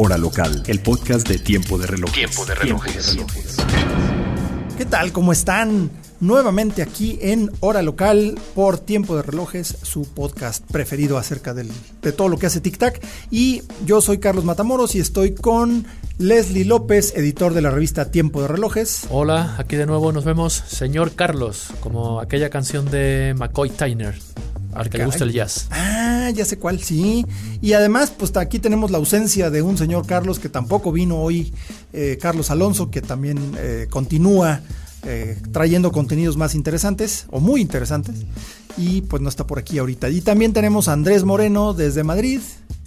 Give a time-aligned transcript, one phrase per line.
[0.00, 0.62] Hora local.
[0.68, 2.14] El podcast de Tiempo de Relojes.
[2.14, 3.16] Tiempo de relojes.
[4.76, 5.10] ¿Qué tal?
[5.10, 5.90] ¿Cómo están?
[6.20, 11.70] Nuevamente aquí en Hora Local por Tiempo de Relojes, su podcast preferido acerca del-
[12.02, 13.00] de todo lo que hace Tic Tac.
[13.32, 15.84] Y yo soy Carlos Matamoros y estoy con
[16.18, 19.06] Leslie López, editor de la revista Tiempo de Relojes.
[19.10, 24.16] Hola, aquí de nuevo nos vemos, señor Carlos, como aquella canción de McCoy Tyner,
[24.74, 25.68] al que le gusta el jazz.
[25.70, 27.24] Ah, ya sé cuál, sí.
[27.60, 31.52] Y además, pues aquí tenemos la ausencia de un señor Carlos que tampoco vino hoy,
[31.92, 34.60] eh, Carlos Alonso, que también eh, continúa
[35.04, 38.16] eh, trayendo contenidos más interesantes o muy interesantes.
[38.76, 40.08] Y pues no está por aquí ahorita.
[40.10, 42.40] Y también tenemos a Andrés Moreno desde Madrid.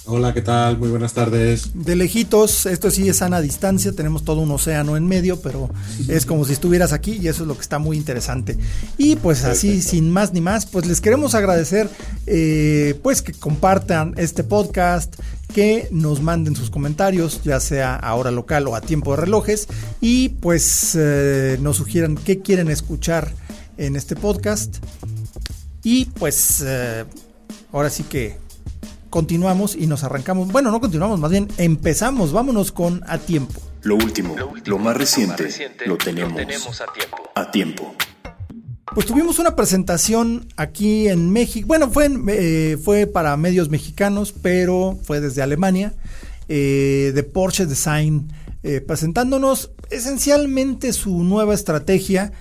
[0.06, 0.80] Hola, ¿qué tal?
[0.80, 1.70] Muy buenas tardes.
[1.76, 5.70] De lejitos, esto sí es sana distancia, tenemos todo un océano en medio, pero
[6.08, 8.58] es como si estuvieras aquí y eso es lo que está muy interesante.
[8.98, 11.88] Y pues así, sin más ni más, pues les queremos agradecer
[12.26, 15.14] eh, pues que compartan este podcast,
[15.54, 19.68] que nos manden sus comentarios, ya sea a hora local o a tiempo de relojes,
[20.02, 23.32] y pues eh, nos sugieran qué quieren escuchar
[23.78, 24.78] en este podcast.
[25.84, 27.06] Y pues eh,
[27.72, 28.38] ahora sí que
[29.12, 30.52] continuamos y nos arrancamos.
[30.52, 32.31] Bueno, no continuamos, más bien empezamos.
[32.31, 33.62] Vámonos con A Tiempo.
[33.84, 37.17] Lo último, lo, último, más reciente, reciente, lo tenemos, a tiempo.
[37.36, 37.95] a tiempo.
[38.94, 41.67] Pues tuvimos una presentación aquí en México.
[41.67, 45.94] Bueno, fue, en, eh, fue para medios mexicanos, pero fue desde Alemania.
[46.54, 48.28] eh, de Porsche Design,
[48.64, 52.34] eh, presentándonos esencialmente su nueva estrategia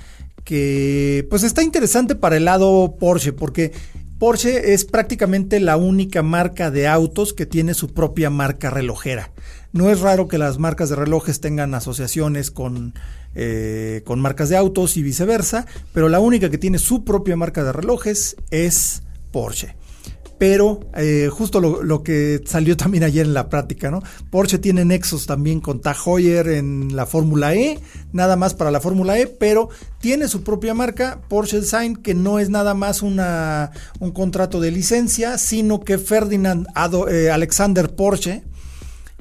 [0.43, 3.73] que pues está interesante para el lado Porsche porque
[4.21, 9.33] Porsche es prácticamente la única marca de autos que tiene su propia marca relojera.
[9.73, 12.93] No es raro que las marcas de relojes tengan asociaciones con,
[13.35, 15.65] eh, con marcas de autos y viceversa,
[15.95, 19.75] pero la única que tiene su propia marca de relojes es Porsche.
[20.41, 24.03] Pero eh, justo lo, que salió también ayer en la práctica, ¿no?
[24.31, 27.79] Porsche tiene nexos también con Tag Heuer en la Fórmula E,
[28.15, 29.69] nada más para la Fórmula E, pero
[30.01, 34.71] tiene su propia marca, Porsche Design, que no es nada más una, un contrato de
[34.71, 36.67] licencia, sino que Ferdinand
[37.11, 38.43] eh, Alexander Porsche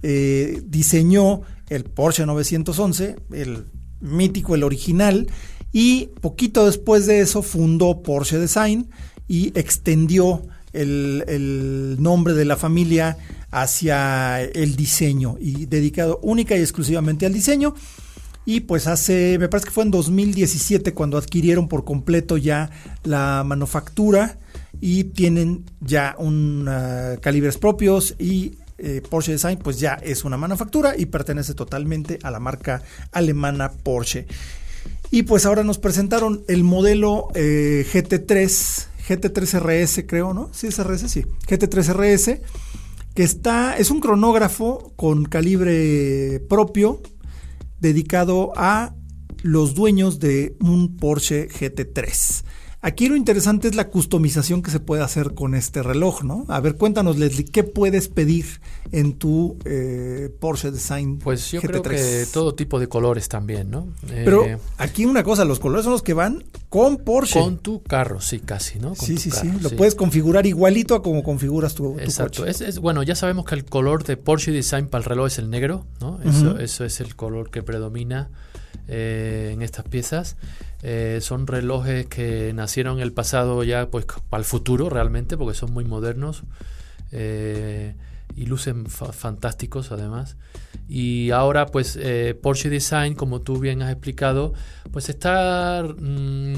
[0.01, 3.66] eh, diseñó el Porsche 911, el
[4.00, 5.28] mítico, el original,
[5.74, 8.90] y poquito después de eso fundó Porsche Design
[9.28, 10.44] y extendió
[10.74, 13.18] el, nombre de la familia
[13.52, 17.75] hacia el diseño y dedicado única y exclusivamente al diseño.
[18.46, 22.72] Y pues hace, me parece que fue en 2017 cuando adquirieron por completo ya
[23.03, 24.38] la manufactura
[24.81, 30.38] y tienen ya un uh, calibres propios y eh, Porsche Design pues ya es una
[30.38, 32.81] manufactura y pertenece totalmente a la marca
[33.12, 34.25] alemana Porsche.
[35.12, 40.50] Y pues ahora nos presentaron el modelo eh, GT3, GT3 RS creo, ¿no?
[40.53, 41.25] Sí, es RS, sí.
[41.47, 42.42] GT3 RS,
[43.16, 47.02] que está, es un cronógrafo con calibre propio
[47.80, 48.94] dedicado a
[49.42, 52.44] los dueños de un Porsche GT3.
[52.82, 56.46] Aquí lo interesante es la customización que se puede hacer con este reloj, ¿no?
[56.48, 58.46] A ver, cuéntanos, Leslie, ¿qué puedes pedir
[58.94, 61.18] en tu eh, Porsche Design?
[61.20, 61.68] Pues yo GT3?
[61.68, 63.90] creo que todo tipo de colores también, ¿no?
[64.08, 67.42] Pero Eh, aquí una cosa, los colores son los que van con Porsche.
[67.42, 68.96] con tu carro, sí, casi, ¿no?
[68.96, 69.60] Con sí, tu sí, carro, sí.
[69.62, 72.44] Lo puedes configurar igualito a como configuras tu, tu Exacto.
[72.44, 72.52] coche.
[72.52, 75.38] Es, es- bueno, ya sabemos que el color de Porsche Design para el reloj es
[75.38, 76.22] el negro, ¿no?
[76.24, 78.30] Eso, eso es el color que predomina
[78.88, 80.38] eh, en estas piezas.
[80.81, 85.57] Eh, son relojes que nacieron en el pasado ya, pues, para el futuro realmente, porque
[85.57, 86.44] son muy modernos
[87.12, 87.96] eh,
[88.35, 90.38] y lucen fa- fantásticos además.
[90.88, 92.00] Y ahora, pues,
[92.41, 94.54] Porsche Design, como tú bien has explicado,
[94.92, 96.54] pues está mm,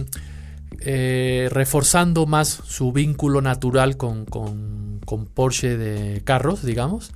[1.50, 7.12] reforzando más su vínculo natural con, con- con Porsche de carros, digamos.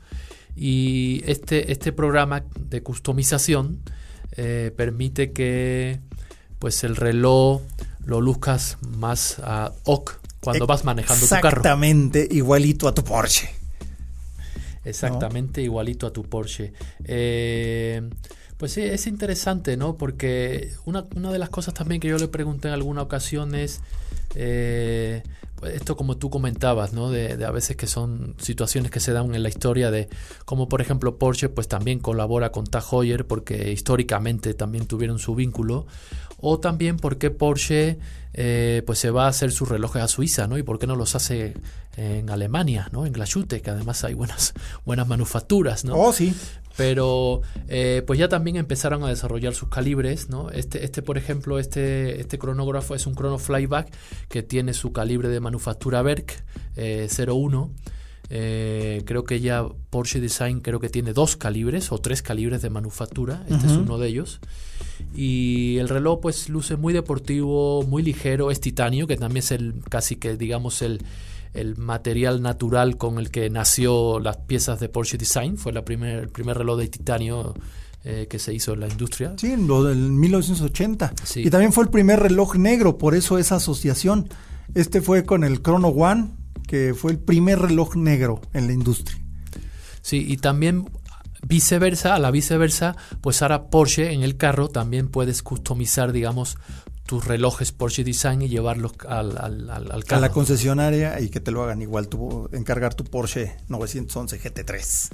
[0.56, 3.80] Y este, este programa de customización
[4.38, 6.00] eh, permite que
[6.60, 7.62] pues el reloj
[8.06, 11.48] lo luzcas más ad hoc cuando vas manejando tu carro.
[11.48, 13.50] Exactamente igualito a tu Porsche.
[14.84, 16.74] Exactamente igualito a tu Porsche.
[17.06, 18.08] Eh,
[18.58, 19.98] pues sí, es interesante, ¿no?
[19.98, 23.82] Porque una, una de las cosas también que yo le pregunté en alguna ocasión es,
[24.36, 25.24] eh,
[25.68, 27.10] esto como tú comentabas, ¿no?
[27.10, 30.10] De, a veces que son situaciones que se dan en la historia de,
[30.46, 35.36] como por ejemplo Porsche, pues también colabora con Tag Heuer porque históricamente también tuvieron su
[35.36, 35.86] vínculo,
[36.38, 37.98] o también porque Porsche
[38.34, 40.58] eh, pues se va a hacer sus relojes a Suiza, ¿no?
[40.58, 41.54] Y por qué no los hace
[41.98, 43.06] en Alemania, ¿no?
[43.06, 44.54] En Glashütte, que además hay buenas,
[44.86, 45.96] buenas manufacturas, ¿no?
[45.96, 46.36] Oh, sí.
[46.78, 50.50] Pero eh, pues ya también empezaron a desarrollar sus calibres, ¿no?
[50.50, 53.94] Este, este por ejemplo, este, este cronógrafo es un crono flyback
[54.28, 56.44] que tiene su calibre de manufactura Berk
[56.76, 57.72] eh, 01.
[58.30, 62.70] Eh, creo que ya Porsche Design creo que tiene dos calibres o tres calibres de
[62.70, 63.46] manufactura.
[63.50, 64.40] Este es uno de ellos.
[65.16, 69.76] Y el reloj pues luce muy deportivo, muy ligero, es titanio, que también es el
[69.90, 71.02] casi que digamos el,
[71.56, 75.58] el material natural con el que nació las piezas de Porsche Design.
[75.58, 77.54] Fue la primer, el primer reloj de titanio
[78.04, 79.34] eh, que se hizo en la industria.
[79.38, 81.14] Sí, lo del 1980.
[81.38, 84.30] Y también fue el primer reloj negro, por eso esa asociación.
[84.74, 86.32] Este fue con el Chrono One,
[86.68, 89.20] que fue el primer reloj negro en la industria.
[90.02, 90.86] Sí, y también
[91.48, 96.58] viceversa, a la viceversa, pues ahora Porsche en el carro también puedes customizar, digamos,
[97.06, 101.52] tus relojes Porsche Design y llevarlos al, al, al, A la concesionaria y que te
[101.52, 105.10] lo hagan igual, tu, encargar tu Porsche 911 GT3.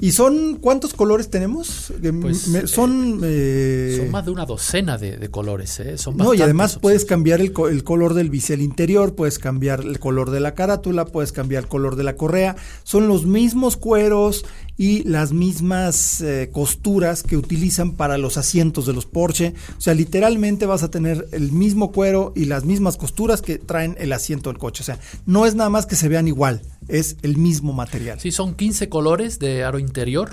[0.00, 1.92] ¿Y son cuántos colores tenemos?
[2.20, 5.80] Pues, son, eh, son más de una docena de, colores.
[5.80, 5.98] ¿eh?
[5.98, 9.98] Son no, y además puedes cambiar el, el, color del bisel interior, puedes cambiar el
[9.98, 12.54] color de la carátula, puedes cambiar el color de la correa.
[12.84, 14.44] Son los mismos cueros
[14.78, 19.54] y las mismas eh, costuras que utilizan para los asientos de los Porsche.
[19.76, 23.96] O sea, literalmente vas a tener el mismo cuero y las mismas costuras que traen
[23.98, 24.82] el asiento del coche.
[24.82, 28.18] O sea, no es nada más que se vean igual, es el mismo material.
[28.18, 30.30] Sí, son 15 colores de aro interior,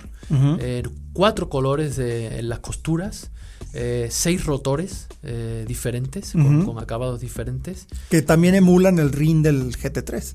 [0.59, 3.29] eh, cuatro colores de, en las costuras.
[3.77, 7.87] Eh, seis rotores eh, diferentes, con, acabados diferentes.
[8.09, 10.33] Que también emulan el ring del GT3.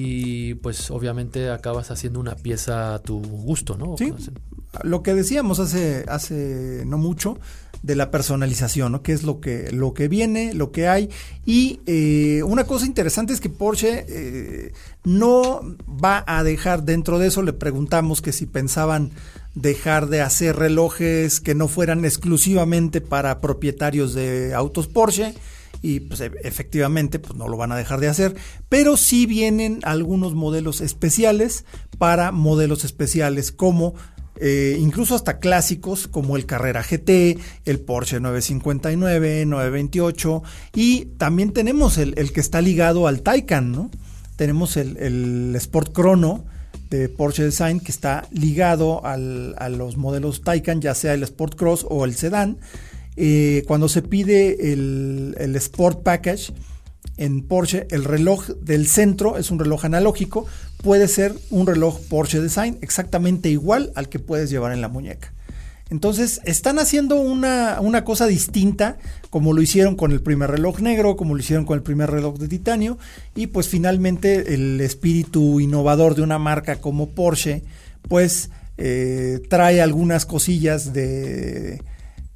[0.00, 3.96] Y pues obviamente acabas haciendo una pieza a tu gusto, ¿no?
[3.98, 4.14] Sí.
[4.84, 7.36] Lo que decíamos hace, hace no mucho
[7.82, 9.02] de la personalización, ¿no?
[9.02, 11.10] Que es lo que, lo que viene, lo que hay.
[11.44, 11.80] Y
[12.42, 14.72] una cosa interesante es que Porsche
[15.02, 19.10] no va a dejar dentro de eso, le preguntamos que si pensaban
[19.56, 25.34] dejar de hacer relojes que no fueran exclusivamente para propietarios de autos Porsche
[25.82, 28.36] y pues e, efectivamente pues no lo van a dejar de hacer,
[28.68, 31.64] pero sí vienen algunos modelos especiales
[31.98, 33.94] para modelos especiales como
[34.40, 40.42] eh, incluso hasta clásicos como el Carrera GT, el Porsche 959, 928
[40.74, 43.90] y también tenemos el, el que está ligado al Taycan, ¿no?
[44.38, 46.44] tenemos el, Sport Chrono
[46.90, 51.86] de Porsche Design que está ligado a los modelos Taycan, ya sea el Sport Cross
[51.90, 52.58] o el Sedan.
[53.20, 56.52] Eh, cuando se pide el, Sport Package
[57.16, 60.46] en Porsche, el reloj del centro es un reloj analógico,
[60.84, 65.32] puede ser un reloj Porsche Design exactamente igual al que puedes llevar en la muñeca.
[65.90, 68.98] Entonces, están haciendo una, una, cosa distinta,
[69.30, 72.38] como lo hicieron con el primer reloj negro, como lo hicieron con el primer reloj
[72.38, 72.98] de titanio,
[73.34, 77.64] y pues finalmente el espíritu innovador de una marca como Porsche,
[78.02, 81.80] pues eh, trae algunas cosillas de,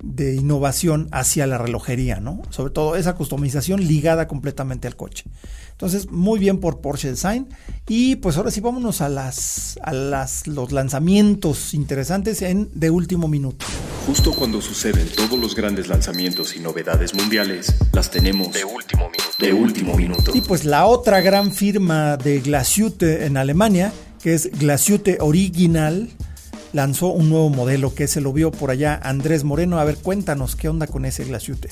[0.02, 2.42] de innovación hacia la relojería, ¿no?
[2.50, 5.24] Sobre todo esa customización ligada completamente al coche.
[5.70, 7.48] Entonces, muy bien por Porsche Design.
[7.88, 13.28] Y pues ahora sí, vámonos a las a las los lanzamientos interesantes en de último
[13.28, 13.64] minuto.
[14.06, 19.36] Justo cuando suceden todos los grandes lanzamientos y novedades mundiales, las tenemos de último minuto.
[19.38, 20.32] De último minuto.
[20.34, 26.10] Y pues la otra gran firma de Glashütte en Alemania, que es Glashütte Original,
[26.72, 29.78] lanzó un nuevo modelo que se lo vio por allá Andrés Moreno.
[29.78, 31.70] A ver, cuéntanos qué onda con ese Glashütte.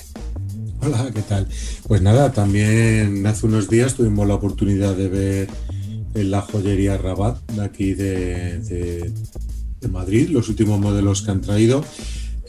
[0.81, 1.47] Hola, ¿qué tal?
[1.87, 5.47] Pues nada, también hace unos días tuvimos la oportunidad de ver
[6.13, 9.11] en la joyería Rabat de aquí de,
[9.89, 11.83] Madrid los últimos modelos que han traído.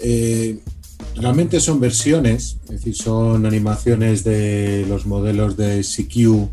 [0.00, 0.60] Eh,
[1.16, 6.48] realmente son versiones, es decir, son animaciones de los modelos de CQ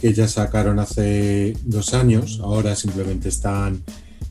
[0.00, 3.82] que ya sacaron hace dos años, ahora simplemente están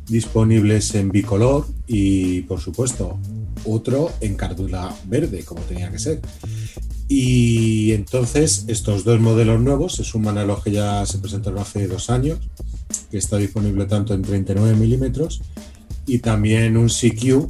[0.09, 3.19] disponibles en bicolor y por supuesto
[3.65, 6.21] otro en cardula verde, como tenía que ser.
[7.07, 11.87] Y entonces estos dos modelos nuevos se suman a los que ya se presentaron hace
[11.87, 12.39] dos años,
[13.09, 15.41] que está disponible tanto en 39 milímetros,
[16.05, 17.47] y también un CQ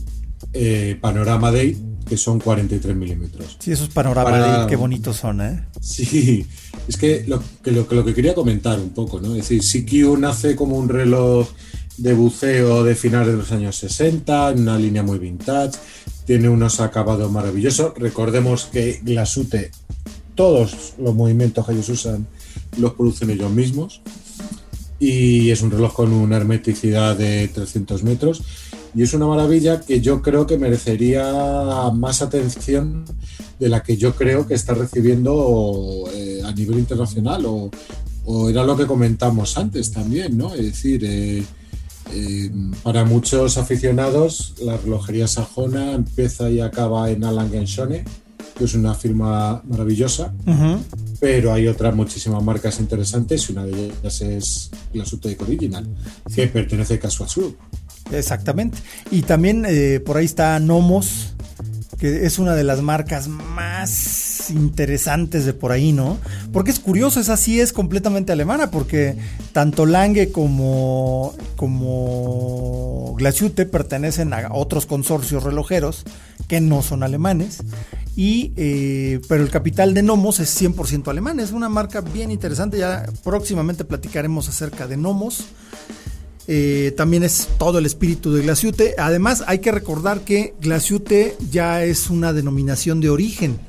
[0.54, 3.58] eh, Panorama Day, que son 43 milímetros.
[3.60, 5.68] Sí, esos Panorama Day, qué bonitos son, ¿eh?
[5.82, 6.46] Sí,
[6.90, 9.36] es que lo, que lo, que quería comentar un poco, ¿no?
[9.36, 11.48] Es decir, CQ nace como un reloj
[11.98, 15.78] de buceo de finales de los años 60, en una línea muy vintage,
[16.26, 17.94] tiene unos acabados maravillosos.
[17.96, 19.70] Recordemos que Glasute,
[20.34, 22.26] todos los movimientos que ellos usan
[22.80, 24.02] los producen ellos mismos.
[25.00, 28.42] Y es un reloj con una hermeticidad de 300 metros.
[28.96, 33.06] Y es una maravilla que yo creo que merecería más atención
[33.60, 37.46] de la que yo creo que está recibiendo eh, a nivel internacional.
[37.46, 37.70] O,
[38.26, 40.54] o, era lo que comentamos antes también, ¿no?
[40.54, 41.44] Es decir, eh,
[42.14, 48.04] eh, para muchos aficionados, la relojería sajona empieza y acaba en Alan Genshone,
[48.58, 50.34] que es una firma maravillosa,
[51.20, 55.86] pero hay otras muchísimas marcas interesantes y una de ellas es la Sutec Original,
[56.34, 57.58] que pertenece a Casual Group.
[58.12, 58.78] Exactamente.
[59.12, 61.34] Y también eh, por ahí está Nomos,
[62.00, 66.18] que es una de las marcas más interesantes de por ahí, ¿no?
[66.52, 69.16] Porque es curioso, esa sí es completamente alemana, porque
[69.52, 76.06] tanto Lange como, como Glaciute pertenecen a otros consorcios relojeros
[76.48, 77.60] que no son alemanes.
[78.16, 82.78] Y, eh, pero el capital de Nomos es 100% alemán, es una marca bien interesante,
[82.78, 85.46] ya próximamente platicaremos acerca de Nomos.
[86.52, 88.96] Eh, también es todo el espíritu de Glaciute.
[88.98, 93.60] Además, hay que recordar que Glaciute ya es una denominación de origen.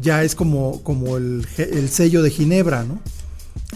[0.00, 3.00] Ya es como, como el, el sello de Ginebra, ¿no?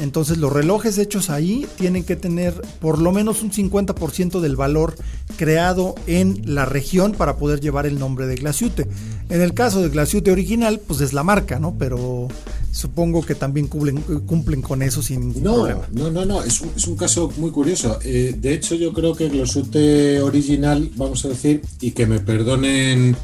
[0.00, 4.96] Entonces los relojes hechos ahí tienen que tener por lo menos un 50% del valor
[5.36, 8.86] creado en la región para poder llevar el nombre de Glaciute.
[9.28, 11.76] En el caso de Glaciute original, pues es la marca, ¿no?
[11.78, 12.28] Pero
[12.72, 15.88] supongo que también cumplen, cumplen con eso sin ningún no, problema.
[15.92, 17.98] No, no, no, es un, es un caso muy curioso.
[18.02, 23.16] Eh, de hecho, yo creo que Glaciute original, vamos a decir, y que me perdonen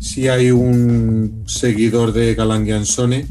[0.00, 3.26] si hay un seguidor de Galangiansone,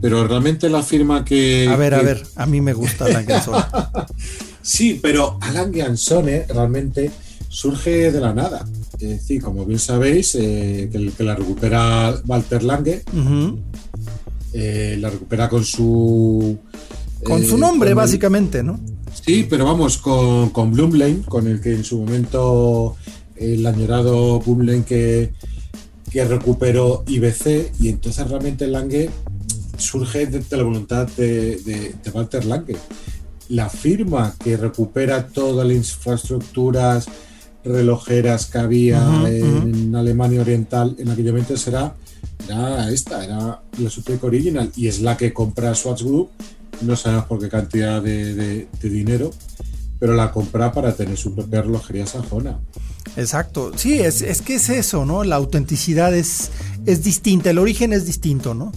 [0.00, 1.68] pero realmente la firma que...
[1.68, 1.98] A ver, que...
[1.98, 3.64] a ver, a mí me gusta Alan Gansone.
[4.62, 7.10] sí, pero Alan Gansone realmente
[7.48, 8.66] surge de la nada.
[8.94, 13.58] Es decir, como bien sabéis, eh, que, que, la recupera Walter Lange, uh -huh.
[14.52, 16.58] eh, la recupera con su...
[17.22, 18.80] Con su nombre, con básicamente, el, ¿no?
[19.24, 22.96] Sí, pero vamos, con, con Bloomlane, con el que en su momento
[23.36, 25.32] el añorado Bloomlane que,
[26.10, 29.10] que recuperó IBC, y entonces realmente Lange
[29.76, 32.76] surge de, de la voluntad de, de, de, Walter Lange.
[33.48, 37.06] La firma que recupera todas las infraestructuras
[37.64, 39.98] relojeras que había uh -huh, en, uh -huh.
[39.98, 41.94] Alemania Oriental en aquel momento será
[42.46, 46.30] era esta, era la Supreme Original y es la que compra Swatch Group,
[46.82, 49.30] no sabemos por qué cantidad de, de, de dinero,
[49.98, 52.58] pero la compra para tener su propia relojería sajona.
[53.16, 55.24] Exacto, sí, es, es, que es eso, ¿no?
[55.24, 56.50] La autenticidad es,
[56.84, 58.72] es distinta, el origen es distinto, ¿no?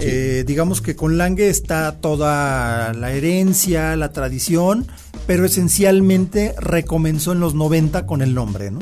[0.00, 4.86] Eh, digamos que con Lange está toda la herencia, la tradición,
[5.26, 8.78] pero esencialmente recomenzó en los 90 con el nombre, ¿no?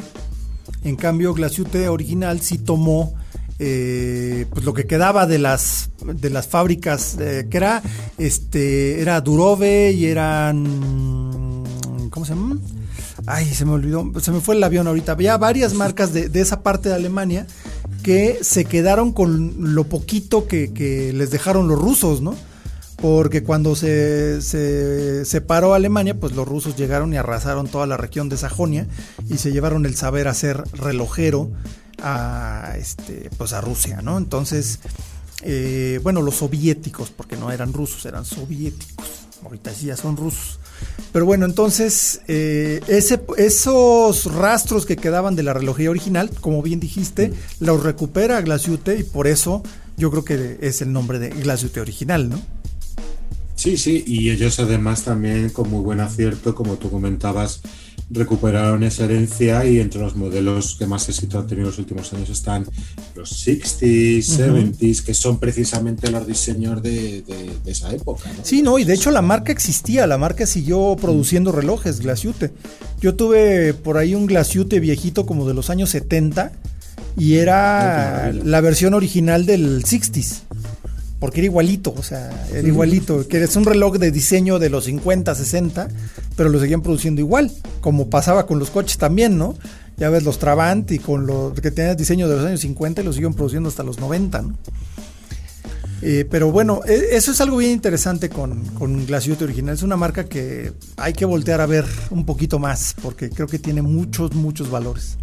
[0.85, 3.15] En cambio, Glaciute original sí tomó
[3.59, 7.83] eh, pues lo que quedaba de las de las fábricas eh, que era
[8.19, 11.65] este era Durove y eran
[12.11, 12.59] ¿cómo se llama?
[13.27, 15.13] Ay, se me olvidó, se me fue el avión ahorita.
[15.13, 17.47] Había varias marcas de, de esa parte de Alemania
[18.07, 22.37] que se quedaron con lo poquito que, les dejaron los rusos, ¿no?
[23.03, 28.29] Porque cuando se, se, separó Alemania, pues los rusos llegaron y arrasaron toda la región
[28.29, 28.87] de Sajonia
[29.29, 31.51] y se llevaron el saber hacer relojero
[32.01, 34.19] a, este, pues a Rusia, ¿no?
[34.19, 34.79] Entonces,
[35.43, 39.26] eh, bueno, los soviéticos, porque no eran rusos, eran soviéticos.
[39.47, 40.59] Ahorita sí ya son rusos.
[41.13, 46.81] Pero bueno, entonces eh, ese, esos rastros que quedaban de la relojería original, como bien
[46.81, 47.65] dijiste, mm.
[47.65, 49.63] los recupera Glaciute y por eso
[49.97, 52.41] yo creo que es el nombre de Glaciute original, ¿no?
[53.55, 57.63] Sí, sí, y ellos además también con muy buen acierto, como tú comentabas,
[58.11, 62.13] recuperaron esa herencia y entre los modelos que más éxito han tenido en los últimos
[62.13, 62.65] años están
[63.15, 64.75] los 60s, uh -huh.
[64.79, 68.31] 70s, que son precisamente los diseños de, de, de esa época.
[68.37, 68.45] ¿no?
[68.45, 72.53] Sí, no, y de hecho la marca existía, la marca siguió produciendo relojes, Glaciute.
[73.01, 76.53] Yo tuve por ahí un Glaciute viejito como de los años 70
[77.17, 80.46] y era la versión original del 60s
[81.19, 84.85] porque era igualito, o sea, era igualito, que es un reloj de diseño de los
[84.85, 85.89] 50, 60,
[86.37, 89.57] pero lo seguían produciendo igual, como pasaba con los coches también, ¿no?
[89.97, 93.05] Ya ves los Trabant y con los que tenían diseño de los años 50 y
[93.05, 94.59] lo siguen produciendo hasta los 90, ¿no?
[96.03, 99.75] Eh, pero bueno, eso es algo bien interesante con, con Glaciute Original.
[99.75, 103.59] Es una marca que hay que voltear a ver un poquito más, porque creo que
[103.59, 105.17] tiene muchos, muchos valores.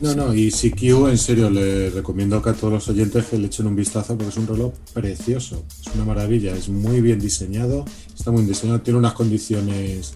[0.00, 3.46] No, no, y CQ en serio le recomiendo que a todos los oyentes que le
[3.48, 7.84] echen un vistazo porque es un reloj precioso, es una maravilla, es muy bien diseñado,
[8.16, 10.14] está muy bien diseñado, tiene unas condiciones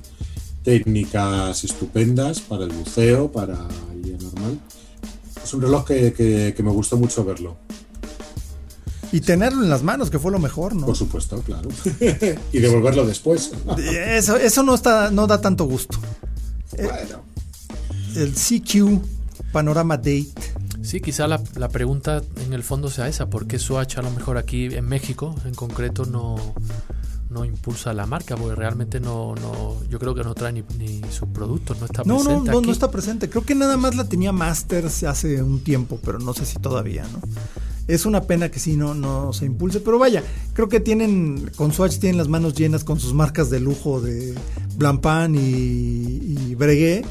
[0.62, 3.58] técnicas estupendas para el buceo, para
[3.92, 4.60] el día normal.
[5.42, 7.56] Es un reloj que, que, que me gustó mucho verlo.
[9.10, 10.86] Y tenerlo en las manos, que fue lo mejor, ¿no?
[10.86, 11.68] Por supuesto, claro.
[12.52, 13.50] y devolverlo después.
[13.78, 15.98] eso, eso no está, no da tanto gusto.
[16.70, 17.22] Bueno.
[18.14, 19.21] El CQ
[19.52, 20.32] Panorama Date.
[20.82, 24.10] Sí, quizá la, la, pregunta en el fondo sea esa, ¿por qué Swatch a lo
[24.10, 26.36] mejor aquí en México en concreto no,
[27.30, 28.34] no impulsa la marca?
[28.36, 32.02] Porque realmente no, no yo creo que no trae ni, ni sus productos, no está
[32.02, 32.32] presente.
[32.32, 33.30] No, no, no está presente.
[33.30, 37.04] Creo que nada más la tenía Masters hace un tiempo, pero no sé si todavía,
[37.04, 37.20] ¿no?
[37.86, 41.72] Es una pena que sí no, no se impulse, pero vaya, creo que tienen, con
[41.72, 44.34] Swatch tienen las manos llenas con sus marcas de lujo de
[44.76, 47.04] Blancpain y, y Breguet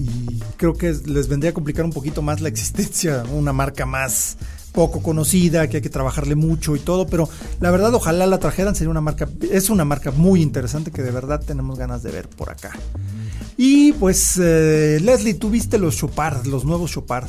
[0.00, 4.36] y creo que les vendría a complicar un poquito más la existencia, una marca más
[4.72, 7.28] poco conocida, que hay que trabajarle mucho y todo, pero
[7.60, 11.10] la verdad ojalá la trajeran, sería una marca, es una marca muy interesante que de
[11.10, 12.72] verdad tenemos ganas de ver por acá.
[13.56, 17.28] Y pues eh, Leslie, tuviste los Chopard, los nuevos Chopard.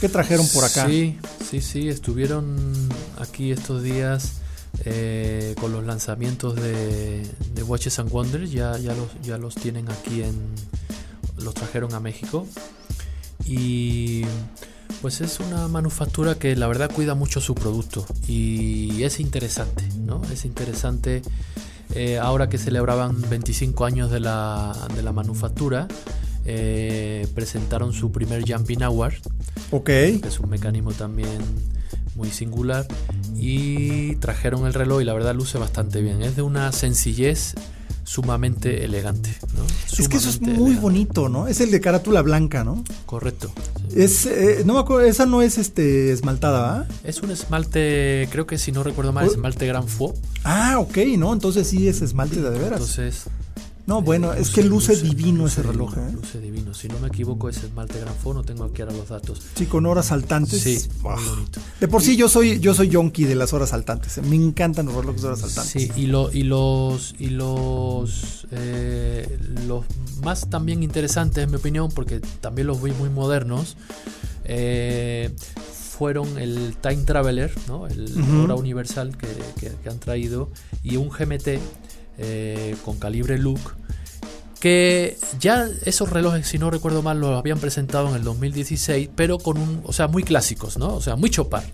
[0.00, 0.86] ¿Qué trajeron por acá?
[0.86, 1.18] Sí,
[1.50, 2.56] sí, sí, estuvieron
[3.18, 4.34] aquí estos días
[4.84, 7.26] eh, con los lanzamientos de,
[7.66, 10.36] Watches and Wonders, ya, ya, los, ya los tienen aquí en,
[11.38, 12.46] los trajeron a México
[13.44, 14.22] y
[15.02, 20.22] pues es una manufactura que la verdad cuida mucho su producto y es interesante, ¿no?
[20.32, 21.22] Es interesante
[21.94, 25.86] eh, ahora que celebraban 25 años de la, de la manufactura,
[26.44, 29.14] eh, presentaron su primer Jumping Hour,
[29.70, 31.38] ok que es un mecanismo también
[32.14, 32.86] muy singular
[33.36, 36.22] y trajeron el reloj y la verdad luce bastante bien.
[36.22, 37.54] Es de una sencillez
[38.06, 39.34] sumamente elegante.
[39.98, 41.48] es que eso es muy bonito, ¿no?
[41.48, 42.84] Es el de carátula blanca, ¿no?
[43.04, 43.50] Correcto.
[43.94, 46.86] Es, eh, no me acuerdo, esa no es este esmaltada, ¿va?
[47.02, 50.18] Es un esmalte, creo que si no recuerdo mal, esmalte Gran Faux.
[50.44, 51.32] Ah, ok, ¿no?
[51.32, 52.80] Entonces sí es esmalte de veras.
[52.80, 53.24] Entonces
[53.86, 55.96] no, bueno, es que luce, divino ese reloj.
[55.96, 56.10] ¿eh?
[56.12, 56.74] Luce divino.
[56.74, 59.40] Si no me equivoco, es esmalte Gran no tengo aquí ahora los datos.
[59.54, 60.60] Sí, con horas saltantes.
[60.60, 61.60] Sí, bonito.
[61.78, 64.18] De por sí yo soy yo soy yonki de las horas saltantes.
[64.18, 64.22] ¿eh?
[64.22, 65.70] Me encantan los relojes de horas saltantes.
[65.70, 69.38] Sí, y, lo, y los y los eh,
[69.68, 69.84] los
[70.20, 73.76] más también interesantes, en mi opinión, porque también los vi muy modernos,
[75.96, 77.86] fueron el Time Traveler, ¿no?
[77.86, 79.28] el hora universal que,
[79.60, 80.50] que han traído,
[80.82, 81.58] y un GMT
[82.18, 83.60] eh, con calibre Look,
[84.60, 89.38] que ya esos relojes, si no recuerdo mal, los habían presentado en el 2016, pero
[89.38, 90.94] con un, o sea, muy clásicos, ¿no?
[90.94, 91.64] O sea, muy chopar.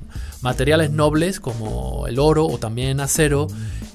[0.40, 3.46] Materiales nobles como el oro o también acero,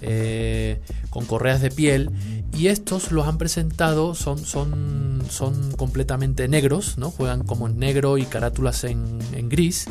[0.02, 0.80] eh,
[1.10, 2.10] con correas de piel.
[2.58, 7.12] Y estos los han presentado, son, son, son completamente negros, ¿no?
[7.12, 9.86] Juegan como en negro y carátulas en, en gris.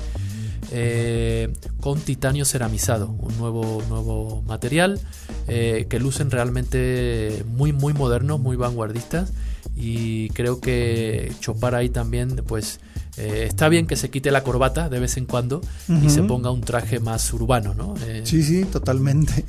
[0.72, 5.00] Eh, con titanio ceramizado, un nuevo, nuevo material
[5.46, 9.32] eh, que lucen realmente muy, muy modernos, muy vanguardistas
[9.76, 12.80] y creo que Chopar ahí también pues
[13.16, 16.50] eh, está bien que se quite la corbata de vez en cuando y se ponga
[16.50, 17.94] un traje más urbano, ¿no?
[18.24, 19.44] sí, sí, totalmente.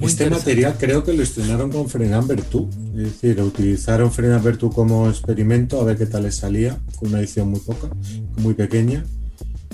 [0.00, 5.08] Este material creo que lo estrenaron con Frenan Bertú, es decir, utilizaron Frenan Bertú como
[5.08, 7.88] experimento a ver qué tal les salía, con una edición muy poca,
[8.36, 9.04] muy pequeña.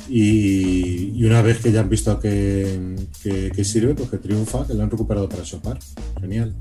[0.08, 4.82] Y, una vez que ya han visto que, que, sirve, pues que triunfa, que lo
[4.82, 5.78] han recuperado para Chopar.
[6.20, 6.54] Genial.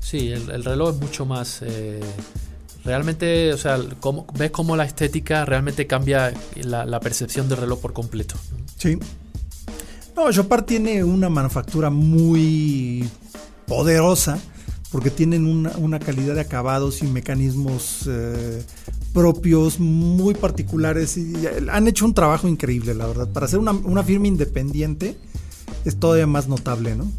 [0.00, 1.60] Sí, el, reloj es mucho más.
[1.62, 2.00] Eh,
[2.84, 3.78] realmente, o sea,
[4.36, 8.34] ves cómo la estética realmente cambia la, la percepción del reloj por completo.
[8.76, 8.98] Sí,
[10.16, 13.08] no, Chopard tiene una manufactura muy
[13.66, 14.38] poderosa
[14.90, 18.62] porque tienen una, calidad de acabados y mecanismos eh,
[19.14, 21.32] propios muy particulares y
[21.70, 23.28] han hecho un trabajo increíble, la verdad.
[23.32, 25.16] Para ser una, firma independiente
[25.86, 27.10] es todavía más notable, ¿no?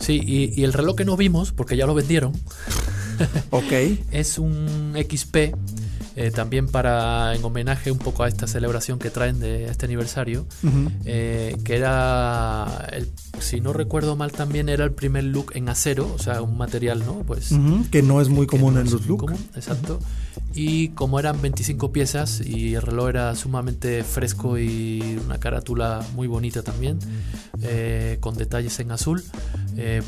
[0.00, 2.32] Sí, y, y el reloj que no vimos, porque ya lo vendieron,
[3.50, 3.72] ok.
[4.10, 5.54] es un XP
[6.20, 10.46] eh, también para en homenaje un poco a esta celebración que traen de este aniversario,
[11.04, 16.12] eh, que era, el, si no recuerdo mal también era el primer look en acero,
[16.12, 17.22] o sea, un material, ¿no?
[17.24, 17.52] Pues
[17.92, 19.32] que no es muy común en los looks.
[19.54, 20.00] Exacto.
[20.54, 26.26] Y como eran 25 piezas y el reloj era sumamente fresco y una carátula muy
[26.26, 26.98] bonita también,
[27.62, 29.22] eh, con detalles en azul,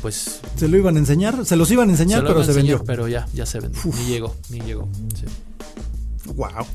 [0.01, 0.41] pues...
[0.57, 1.45] ¿Se lo iban a enseñar?
[1.45, 2.83] Se los iban a enseñar, pero se vendió.
[2.83, 3.81] Pero ya, ya se vendió.
[3.85, 4.89] Ni llegó, ni llegó.
[5.15, 5.25] Sí.
[6.25, 6.65] Wow.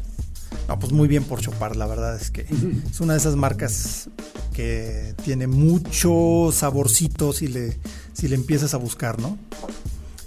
[0.69, 2.47] No, pues muy bien por Chopar, la verdad es que
[2.91, 4.09] es una de esas marcas
[4.53, 7.79] que tiene mucho saborcito si le,
[8.13, 9.39] si le empiezas a buscar, ¿no?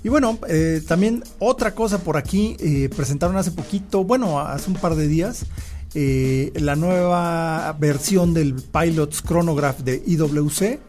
[0.03, 4.77] Y bueno, eh, también otra cosa por aquí, eh, presentaron hace poquito, bueno, hace un
[4.77, 5.45] par de días,
[5.93, 10.79] eh, la nueva versión del Pilots Chronograph de IWC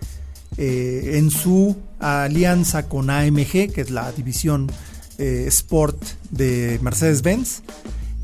[0.56, 4.70] en su alianza con AMG, que es la división
[5.16, 7.62] Sport de Mercedes-Benz.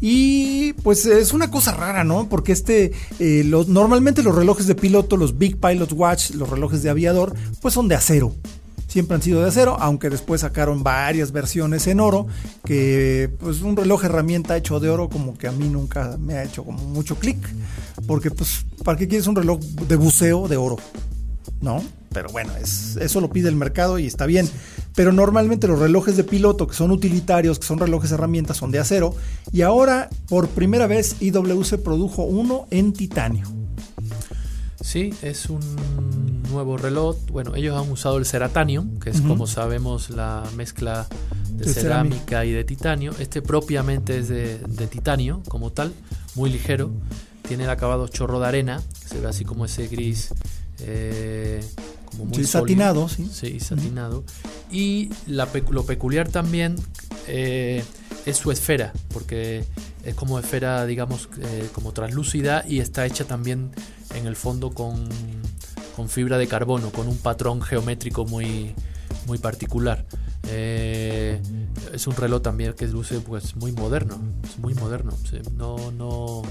[0.00, 2.28] Y pues es una cosa rara, ¿no?
[2.28, 6.90] Porque este, eh, normalmente los relojes de piloto, los Big Pilot Watch, los relojes de
[6.90, 8.34] aviador, pues son de acero.
[8.88, 12.28] Siempre han sido de acero, aunque después sacaron varias versiones en oro,
[12.64, 16.44] que pues un reloj herramienta hecho de oro como que a mí nunca me ha
[16.44, 17.38] hecho como mucho clic,
[18.06, 20.76] porque pues, ¿para qué quieres un reloj de buceo de oro?
[21.60, 21.82] ¿No?
[22.12, 24.48] Pero bueno, es, eso lo pide el mercado y está bien.
[24.96, 28.78] Pero normalmente los relojes de piloto, que son utilitarios, que son relojes herramientas, son de
[28.78, 29.14] acero.
[29.52, 33.46] Y ahora, por primera vez, IWC produjo uno en titanio.
[34.80, 35.60] Sí, es un
[36.50, 37.16] nuevo reloj.
[37.30, 41.06] Bueno, ellos han usado el Ceratanium, que es como sabemos la mezcla
[41.50, 43.12] de, cerámica y de titanio.
[43.18, 45.92] Este propiamente es de, titanio como tal,
[46.34, 46.90] muy ligero.
[47.46, 50.32] Tiene el acabado chorro de arena, que se ve así como ese gris
[50.80, 51.62] eh,
[52.32, 53.28] sí, satinado, sí.
[53.32, 54.24] Sí, satinado.
[54.70, 56.76] Y la, lo peculiar también
[57.26, 57.84] eh,
[58.24, 59.64] es su esfera, porque
[60.04, 63.70] es como esfera, digamos, eh, como translúcida y está hecha también
[64.14, 65.08] en el fondo con,
[65.94, 68.74] con, fibra de carbono, con un patrón geométrico muy,
[69.26, 70.04] muy particular.
[70.48, 71.40] Eh,
[71.92, 75.12] es un reloj también que luce pues muy moderno, es muy moderno.
[75.56, 76.42] No, no,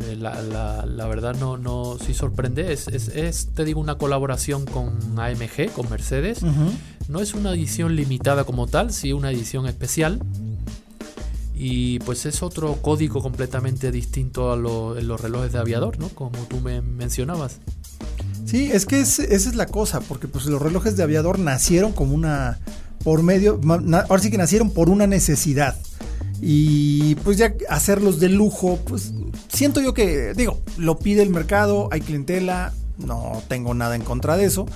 [0.00, 2.72] eh, la, la, verdad no, no sí sorprende.
[2.72, 6.40] Es, es, te digo, una colaboración con AMG, con Mercedes.
[7.08, 10.20] No es una edición limitada como tal, sí una edición especial.
[11.58, 16.08] Y pues es otro código completamente distinto a los relojes de aviador, ¿no?
[16.10, 17.58] Como tú me mencionabas.
[18.44, 22.14] Sí, es que esa es la cosa, porque pues los relojes de aviador nacieron como
[22.14, 22.60] una
[23.06, 23.60] por medio,
[24.08, 25.76] ahora sí que nacieron por una necesidad.
[26.42, 29.12] Y pues ya hacerlos de lujo, pues
[29.46, 34.36] siento yo que, digo, lo pide el mercado, hay clientela, no tengo nada en contra
[34.36, 34.66] de eso,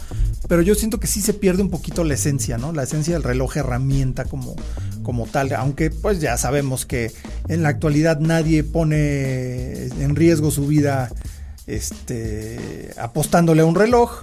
[0.46, 2.72] pero yo siento que sí se pierde un poquito la esencia, ¿no?
[2.72, 4.54] La esencia del reloj herramienta como,
[5.02, 7.10] como tal, aunque pues ya sabemos que
[7.48, 11.10] en la actualidad nadie pone en riesgo su vida
[11.66, 14.22] este, apostándole a un reloj,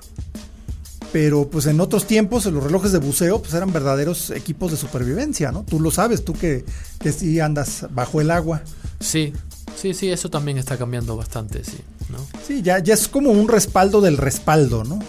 [1.17, 5.51] pero pues en otros tiempos los relojes de buceo pues eran verdaderos equipos de supervivencia,
[5.51, 5.63] ¿no?
[5.63, 6.63] Tú lo sabes, tú que,
[6.99, 8.61] que sí andas bajo el agua.
[8.99, 9.33] Sí,
[9.75, 11.79] sí, sí, eso también está cambiando bastante, sí.
[12.09, 12.19] ¿no?
[12.45, 14.99] Sí, ya, ya es como un respaldo del respaldo, ¿no?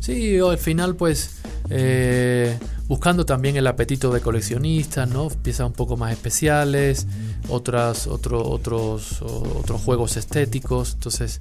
[0.00, 1.38] Sí, al final pues
[1.70, 5.28] eh, buscando también el apetito de coleccionistas, ¿no?
[5.28, 7.08] Piezas un poco más especiales,
[7.48, 11.40] otras, otro, otros, otros juegos estéticos, entonces...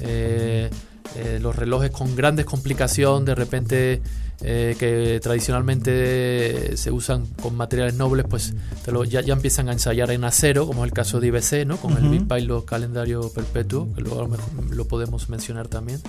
[0.00, 0.70] Eh,
[1.16, 4.02] eh, los relojes con grandes complicaciones, de repente
[4.40, 8.54] eh, que tradicionalmente se usan con materiales nobles, pues
[9.08, 11.76] ya, ya, empiezan a ensayar en acero, como es el caso de IBC, ¿no?
[11.78, 16.00] con el Big Pilot Calendario Perpetuo, que luego a lo mejor lo podemos mencionar también.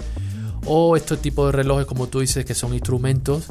[0.65, 3.45] O este tipo de relojes, como tú dices, que son instrumentos,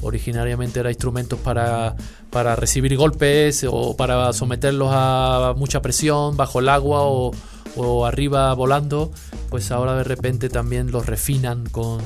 [0.00, 1.96] originariamente eran instrumentos para,
[2.30, 7.32] para recibir golpes o para someterlos a mucha presión bajo el agua o,
[7.76, 9.10] o arriba volando,
[9.52, 12.00] pues ahora de repente también los refinan con,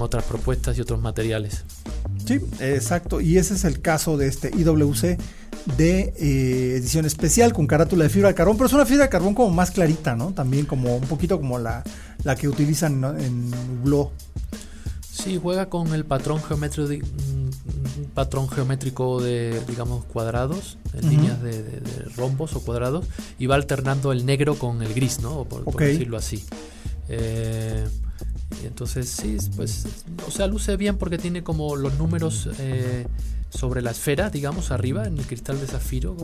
[0.00, 1.66] otras propuestas y otros materiales.
[2.24, 3.20] Sí, exacto.
[3.20, 5.18] Y ese es el caso de este IWC
[5.76, 9.10] de eh, edición especial con carátula de fibra de carbón, pero es una fibra de
[9.10, 10.32] carbón como más clarita, ¿no?
[10.32, 11.84] También como un poquito como la,
[12.24, 13.50] la que utilizan en
[13.82, 14.10] Hublot.
[15.10, 16.88] Sí, juega con el patrón geométrico,
[18.14, 21.80] patrón geométrico de, digamos, cuadrados, en líneas de,
[22.16, 23.06] rombos o cuadrados,
[23.38, 25.44] y va alternando el negro con el gris, ¿no?
[25.44, 26.44] Por, decirlo así.
[27.08, 27.84] Eh,
[28.64, 29.86] entonces, sí, pues,
[30.26, 33.06] o sea, luce bien porque tiene como los números eh,
[33.50, 36.16] sobre la esfera, digamos, arriba, en el cristal de zafiro.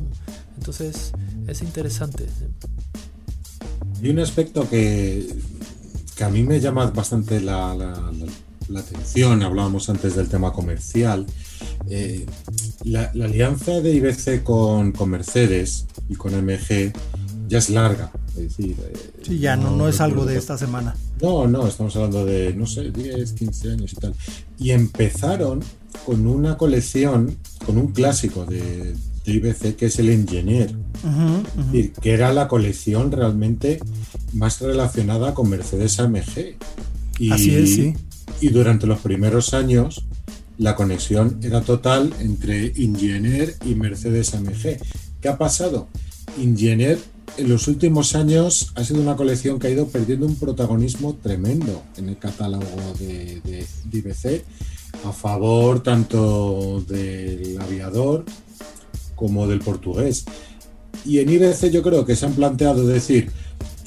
[0.56, 1.12] entonces,
[1.46, 2.26] es interesante.
[4.02, 5.26] Y un aspecto que,
[6.16, 8.12] que a mí me llama bastante la la
[8.76, 11.26] atención, hablábamos antes del tema comercial.
[11.88, 12.26] Eh,
[12.84, 16.92] la, alianza de IBC con, Mercedes y con MG
[17.48, 18.10] ya es larga.
[18.30, 20.94] Es decir, eh, sí, ya no, no, es algo de esta semana.
[21.20, 24.14] No, no, estamos hablando de, no sé, 10, 15 años y tal.
[24.58, 25.60] Y empezaron
[26.04, 30.74] con una colección, con un clásico de, IBC que es el Engineer,
[32.00, 33.78] que era la colección realmente
[34.32, 36.56] más relacionada con Mercedes AMG.
[37.18, 37.94] Y, Así es, sí
[38.40, 40.04] y durante los primeros años
[40.58, 44.78] la conexión era total entre Ingenier y Mercedes AMG.
[45.20, 45.88] ¿Qué ha pasado?
[46.38, 46.98] Ingenier
[47.36, 51.82] en los últimos años ha sido una colección que ha ido perdiendo un protagonismo tremendo
[51.96, 52.66] en el catálogo
[52.98, 54.44] de, de, IBC
[55.04, 58.24] a favor tanto del aviador
[59.14, 60.24] como del portugués.
[61.04, 63.30] Y en IBC yo creo que se han planteado decir,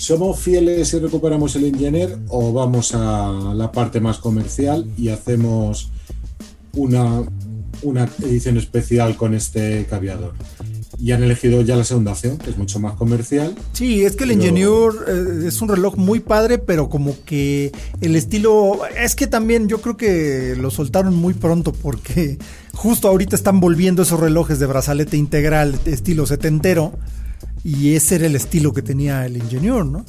[0.01, 5.91] ¿Somos fieles y recuperamos el Engineer o vamos a la parte más comercial y hacemos
[6.73, 7.21] una,
[7.83, 10.33] una edición especial con este caviador?
[10.99, 13.55] y han elegido ya la segunda opción, que es mucho más comercial.
[13.73, 18.15] Sí, es que el Ingenieur eh, es un reloj muy padre, pero como que el
[18.15, 18.81] estilo.
[18.95, 22.37] Es que también yo creo que lo soltaron muy pronto, porque
[22.73, 26.93] justo ahorita están volviendo esos relojes de brazalete integral, estilo setentero,
[27.63, 30.05] y ese era el estilo que tenía el Ingenieur, ¿no?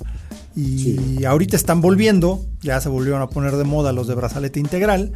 [0.55, 5.13] Y ahorita están volviendo, ya se volvieron a poner de moda los de brazalete integral.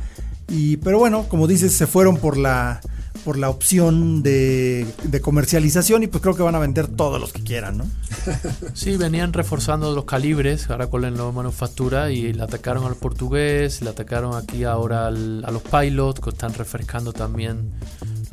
[0.48, 2.80] Y, pero bueno, como dices, se fueron por la
[3.26, 4.86] por la opción de,
[5.20, 7.84] comercialización y pues creo que van a vender todos los que quieran, ¿no?
[8.74, 13.82] Sí, venían reforzando los calibres, ahora con la nueva manufactura y le atacaron al portugués,
[13.82, 17.72] le atacaron aquí ahora a los pilots que están refrescando también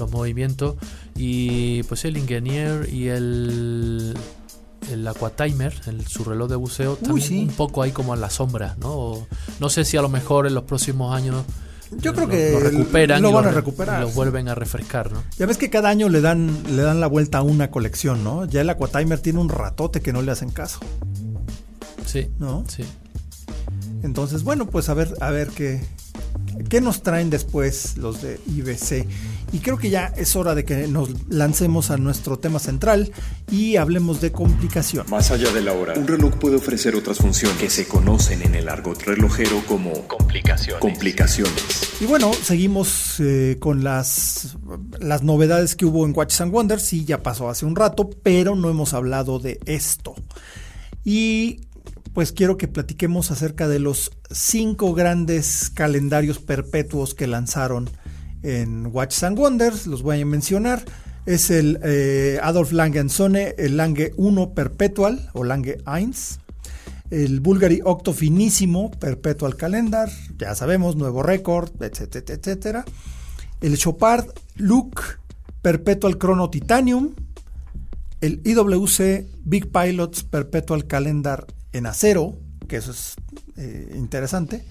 [0.03, 0.75] los movimientos
[1.15, 4.13] y pues el ingenier y el
[4.91, 8.75] el Aquatimer, el, su reloj de buceo, también un poco ahí como a la sombra,
[8.79, 9.25] ¿no?
[9.59, 11.45] no sé si a lo mejor en los próximos años
[11.99, 14.01] yo creo que lo, recuperan lo van a recuperar.
[14.01, 15.23] Lo vuelven a refrescar, ¿no?
[15.37, 18.45] Ya ves que cada año le dan, le dan la vuelta a una colección, ¿no?
[18.45, 20.79] Ya el Aquatimer tiene un ratote que no le hacen caso.
[22.05, 22.29] Sí.
[22.39, 22.63] ¿No?
[22.67, 22.83] Sí.
[24.03, 25.81] Entonces, bueno, pues a ver, a ver qué,
[26.69, 29.07] qué nos traen después los de IBC.
[29.53, 33.11] Y creo que ya es hora de que nos lancemos a nuestro tema central
[33.51, 35.11] y hablemos de complicaciones.
[35.11, 38.55] Más allá de la hora, un reloj puede ofrecer otras funciones que se conocen en
[38.55, 40.81] el argot relojero como complicaciones.
[40.81, 41.93] complicaciones.
[42.01, 44.57] Y bueno, seguimos eh, con las,
[44.99, 46.83] las novedades que hubo en Watches and Wonders.
[46.83, 50.15] Sí, ya pasó hace un rato, pero no hemos hablado de esto.
[51.05, 51.61] Y
[52.13, 57.87] pues quiero que platiquemos acerca de los cinco grandes calendarios perpetuos que lanzaron
[58.43, 60.83] en Watch and Wonders, los voy a mencionar.
[61.25, 66.11] Es el eh, Adolf Lange Sonne, el Lange 1 Perpetual o Lange 1,
[67.09, 72.85] el Bulgari Octo Finísimo Perpetual Calendar, ya sabemos, nuevo récord, etcétera, etcétera.
[73.61, 74.27] El Chopard
[74.57, 75.01] Look
[75.61, 77.13] Perpetual Chrono Titanium,
[78.19, 83.15] el IWC Big Pilots Perpetual Calendar en acero, que eso es
[83.55, 84.65] eh, interesante.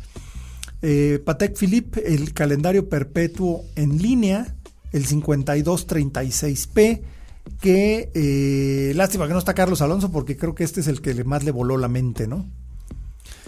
[0.83, 4.57] Eh, Patek Philippe, el calendario perpetuo en línea,
[4.93, 7.03] el 5236P,
[7.61, 11.23] que eh, lástima que no está Carlos Alonso porque creo que este es el que
[11.25, 12.47] más le voló la mente, ¿no?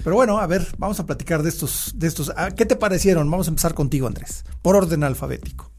[0.03, 2.33] Pero bueno, a ver, vamos a platicar de estos, de estos.
[2.37, 3.31] Ah, ¿Qué te parecieron?
[3.31, 5.71] Vamos a empezar contigo, Andrés, por orden alfabético.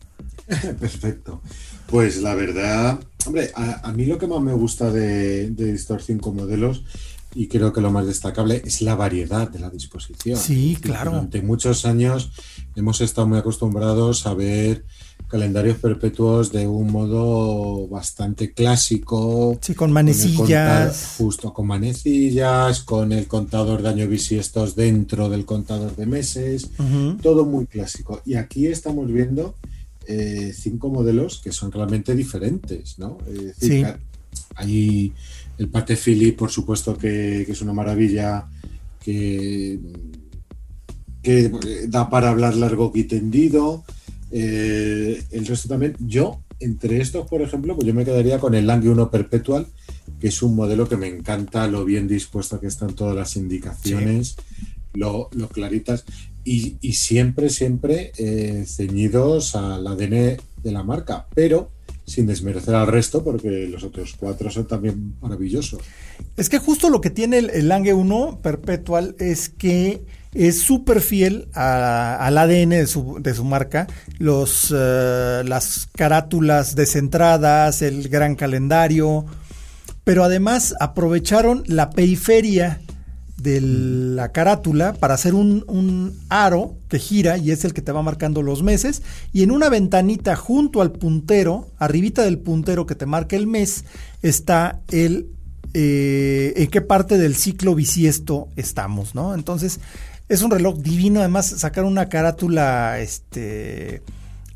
[0.80, 1.42] Perfecto.
[1.88, 6.34] Pues la verdad, hombre, a, mí lo que más me gusta de, de estos cinco
[6.34, 6.84] modelos
[7.36, 10.40] y creo que lo más destacable es la variedad de la disposición.
[10.40, 11.12] Sí, claro.
[11.12, 12.32] Durante muchos años
[12.76, 14.86] hemos estado muy acostumbrados a ver
[15.28, 19.58] calendarios perpetuos de un modo bastante clásico.
[19.62, 21.16] Sí, con manecillas.
[21.18, 26.70] justo, con manecillas, con el contador de año bisiestos dentro del contador de meses,
[27.22, 28.22] todo muy clásico.
[28.26, 29.56] Y aquí estamos viendo
[30.08, 33.18] eh, cinco modelos que son realmente diferentes, ¿no?
[33.28, 34.40] Es decir, sí.
[34.56, 35.14] hay
[35.58, 38.48] el Pate Philip, por supuesto, que, es una maravilla
[39.04, 39.80] que,
[41.88, 43.84] da para hablar largo y tendido.
[44.32, 45.96] Eh, el resto también.
[46.00, 49.68] Yo, entre estos, por ejemplo, pues yo me quedaría con el Lange 1 Perpetual,
[50.20, 54.36] que es un modelo que me encanta, lo bien dispuesto que están todas las indicaciones,
[54.94, 56.06] lo, claritas,
[56.44, 61.28] y, siempre, siempre eh, ceñidos al ADN de la marca.
[61.34, 61.72] Pero
[62.06, 65.82] sin desmerecer al resto, porque los otros cuatro son también maravillosos.
[66.38, 71.48] Es que justo lo que tiene el, Lange 1 Perpetual es que es súper fiel
[71.54, 73.88] al ADN de su, de su marca,
[74.20, 79.26] los, eh, las carátulas descentradas, el gran calendario,
[80.04, 82.82] pero además aprovecharon la periferia
[83.46, 88.02] de la carátula para hacer un, aro que gira y es el que te va
[88.02, 89.04] marcando los meses.
[89.32, 93.86] Y en una ventanita junto al puntero, arribita del puntero que te marca el mes,
[94.24, 95.28] está el
[95.76, 99.36] eh, en qué parte del ciclo bisiesto estamos, ¿no?
[99.36, 99.80] Entonces
[100.28, 104.02] es un reloj divino, además sacar una carátula este,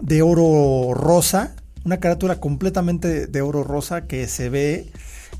[0.02, 4.91] de oro rosa, una carátula completamente de oro rosa que se ve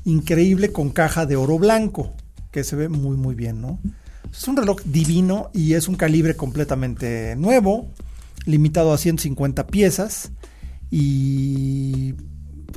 [0.04, 2.12] increíble con caja de oro blanco
[2.50, 3.80] que se ve muy muy bien, ¿no?
[4.32, 7.88] Es un reloj divino y es un calibre completamente nuevo,
[8.46, 10.32] limitado a 150 piezas
[10.90, 12.14] y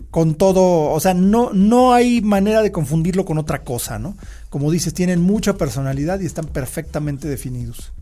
[0.10, 4.16] con todo, o sea, no, no hay manera de confundirlo con otra cosa, ¿no?
[4.50, 7.94] Como dices, tienen mucha personalidad y están perfectamente definidos.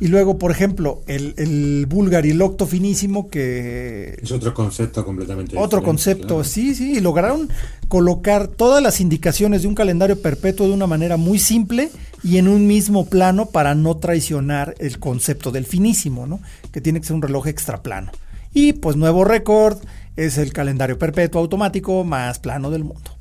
[0.00, 4.18] Y luego, por ejemplo, el, el Bulgari, el octo finísimo, que...
[4.22, 6.92] Es otro concepto completamente Otro concepto, sí, sí.
[6.96, 7.50] Y lograron
[7.88, 11.90] colocar todas las indicaciones de un calendario perpetuo de una manera muy simple
[12.22, 16.40] y en un mismo plano para no traicionar el concepto del finísimo, ¿no?
[16.72, 18.10] Que tiene que ser un reloj extra plano.
[18.54, 19.78] Y pues nuevo récord,
[20.16, 23.16] es el calendario perpetuo automático más plano del mundo.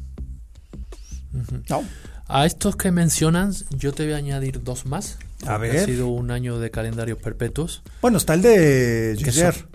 [1.70, 1.84] ¿No?
[2.28, 5.18] A estos que mencionan, yo te voy a añadir dos más.
[5.46, 5.78] A ver.
[5.78, 7.82] Ha sido un año de calendarios perpetuos.
[8.02, 9.68] Bueno, está el de Yeyer.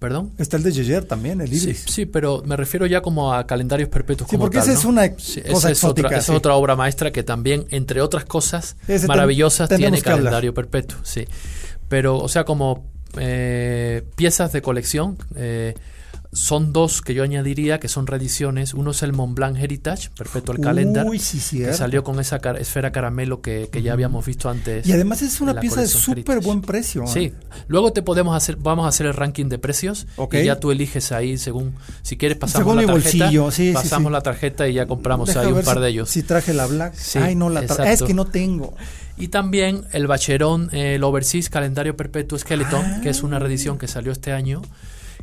[0.00, 0.32] ¿Perdón?
[0.38, 1.84] Está el de Yeyer también, el Iris.
[1.86, 4.28] Sí, pero me refiero ya como a calendarios perpetuos.
[4.28, 8.00] Sí, porque esa es una cosa es otra, es otra obra maestra que también, entre
[8.00, 10.98] otras cosas maravillosas, tiene calendario perpetuo.
[11.02, 11.26] Sí.
[11.88, 15.18] Pero, o sea, como eh, piezas de colección.
[15.36, 15.74] Eh,
[16.32, 18.72] son dos que yo añadiría que son reediciones.
[18.74, 23.68] Uno es el Mont Blanc Heritage, Perpetual Calendar, que salió con esa esfera caramelo que,
[23.82, 24.86] ya habíamos visto antes.
[24.86, 27.06] Y además es una pieza de súper buen precio.
[27.06, 27.32] Sí,
[27.66, 31.12] luego te podemos hacer, vamos a hacer el ranking de precios y ya tú eliges
[31.12, 33.30] ahí según, si quieres pasamos la tarjeta,
[33.74, 36.10] pasamos la tarjeta y ya compramos ahí un par de ellos.
[36.10, 38.74] Si traje la Black, ay no la traje, es que no tengo.
[39.16, 44.12] Y también el Bacherón, el Overseas Calendario Perpetuo Skeleton, que es una reedición que salió
[44.12, 44.62] este año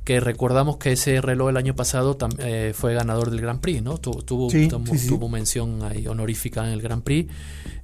[0.08, 3.98] que recordamos que ese reloj el año pasado eh, fue ganador del Grand Prix, ¿no?
[3.98, 7.30] tuvo, tuvo, mención ahí honorífica en el Grand Prix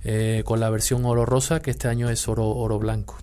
[0.05, 3.17] eh, con la versión oro rosa, que este año es oro, oro blanco.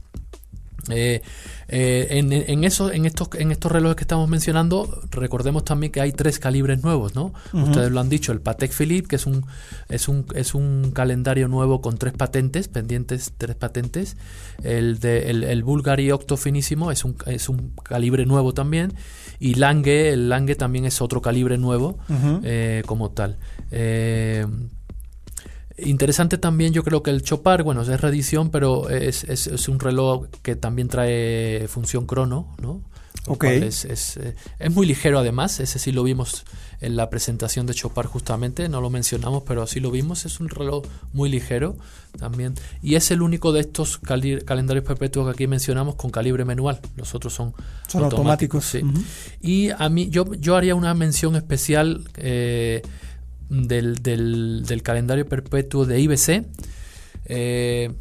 [0.88, 1.22] Eh,
[1.68, 6.00] eh, en, en, eso, en, estos, en estos relojes que estamos mencionando, recordemos también que
[6.00, 7.32] hay tres calibres nuevos, ¿no?
[7.52, 9.44] Ustedes lo han dicho, el Patek Philippe, que es un,
[9.88, 14.16] es un, es un calendario nuevo con tres patentes, pendientes tres patentes.
[14.62, 18.94] El, de, el, Bulgari Octo Finísimo es un, es un calibre nuevo también.
[19.38, 21.98] Y Lange, el Lange también es otro calibre nuevo
[22.42, 23.38] eh, como tal.
[25.84, 30.26] Interesante también, yo creo que el Chopar, bueno, es reedición, pero es, es, un reloj
[30.42, 32.82] que también trae función crono, ¿no?
[33.26, 33.44] Ok.
[33.44, 36.44] Es, es, eh, es, muy ligero además, ese sí lo vimos
[36.80, 40.48] en la presentación de Chopar justamente, no lo mencionamos, pero sí lo vimos, es un
[40.48, 41.76] reloj muy ligero
[42.18, 42.54] también.
[42.82, 47.14] Y es el único de estos calendarios perpetuos que aquí mencionamos con calibre manual, los
[47.14, 47.52] otros son,
[47.86, 48.64] son automáticos.
[48.64, 48.80] sí.
[49.40, 52.04] Y a mí, yo, yo haría una mención especial.
[52.16, 52.82] Eh,
[53.50, 56.46] del, del, calendario perpetuo de IBC,
[57.26, 57.92] eh,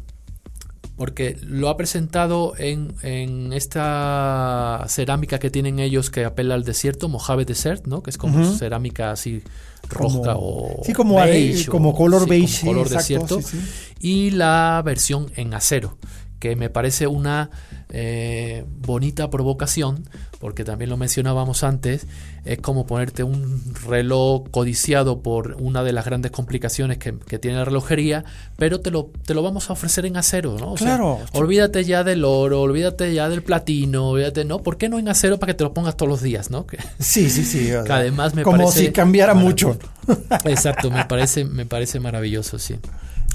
[0.96, 7.08] porque lo ha presentado en, en, esta cerámica que tienen ellos que apela al desierto,
[7.08, 8.02] Mojave Desert, ¿no?
[8.02, 9.42] que es como cerámica así
[9.88, 11.18] roja o sí, como,
[11.68, 13.40] como color beige, color desierto,
[13.98, 15.98] y la versión en acero
[16.40, 17.50] que me parece una
[17.90, 20.08] eh, bonita provocación,
[20.40, 22.06] porque también lo mencionábamos antes,
[22.46, 27.66] es como ponerte un reloj codiciado por una de las grandes complicaciones que, tiene la
[27.66, 28.24] relojería,
[28.56, 30.74] pero te lo, te lo vamos a ofrecer en acero, ¿no?
[30.74, 31.20] claro.
[31.32, 34.62] olvídate ya del oro, olvídate ya del platino, olvídate, ¿no?
[34.62, 36.66] ¿Por qué no en acero para que te lo pongas todos los días, ¿no?
[36.98, 37.70] sí, sí, sí.
[37.70, 39.78] además me como si cambiara mucho.
[40.44, 42.76] Exacto, me parece, me parece maravilloso, sí.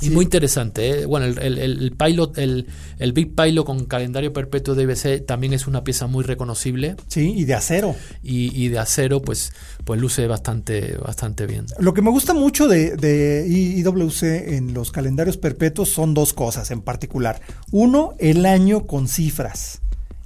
[0.02, 1.02] Y muy interesante.
[1.02, 1.06] ¿eh?
[1.06, 2.68] Bueno, el, el, pilot, el,
[3.00, 6.96] el, Big Pilot con calendario perpetuo de IBC también es una pieza muy reconocible.
[7.08, 7.96] Sí, y de acero.
[8.22, 9.54] Y, de acero, pues,
[9.84, 11.66] pues luce bastante, bastante bien.
[11.80, 16.72] Lo que me gusta mucho de, de IWC en los calendarios perpetuos son dos cosas
[16.72, 17.40] en particular.
[17.72, 19.82] Uno, el año con cifras.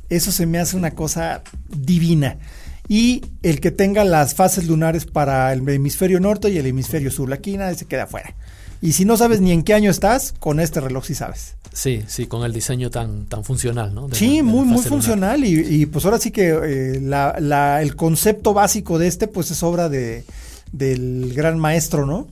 [0.09, 2.39] Eso se me hace una cosa divina
[2.87, 7.29] y el que tenga las fases lunares para el hemisferio norte y el hemisferio sur.
[7.29, 8.35] La quina se queda afuera.
[8.81, 11.55] Y si no sabes ni en qué año estás, con este reloj sí sabes.
[11.73, 14.07] Sí, sí, con el diseño tan, tan funcional, ¿no?
[14.11, 15.43] sí, muy, muy funcional.
[15.43, 19.89] Y, pues ahora sí que eh, la, el concepto básico de este, pues es obra
[19.89, 20.23] de,
[20.71, 22.27] del gran maestro, ¿no?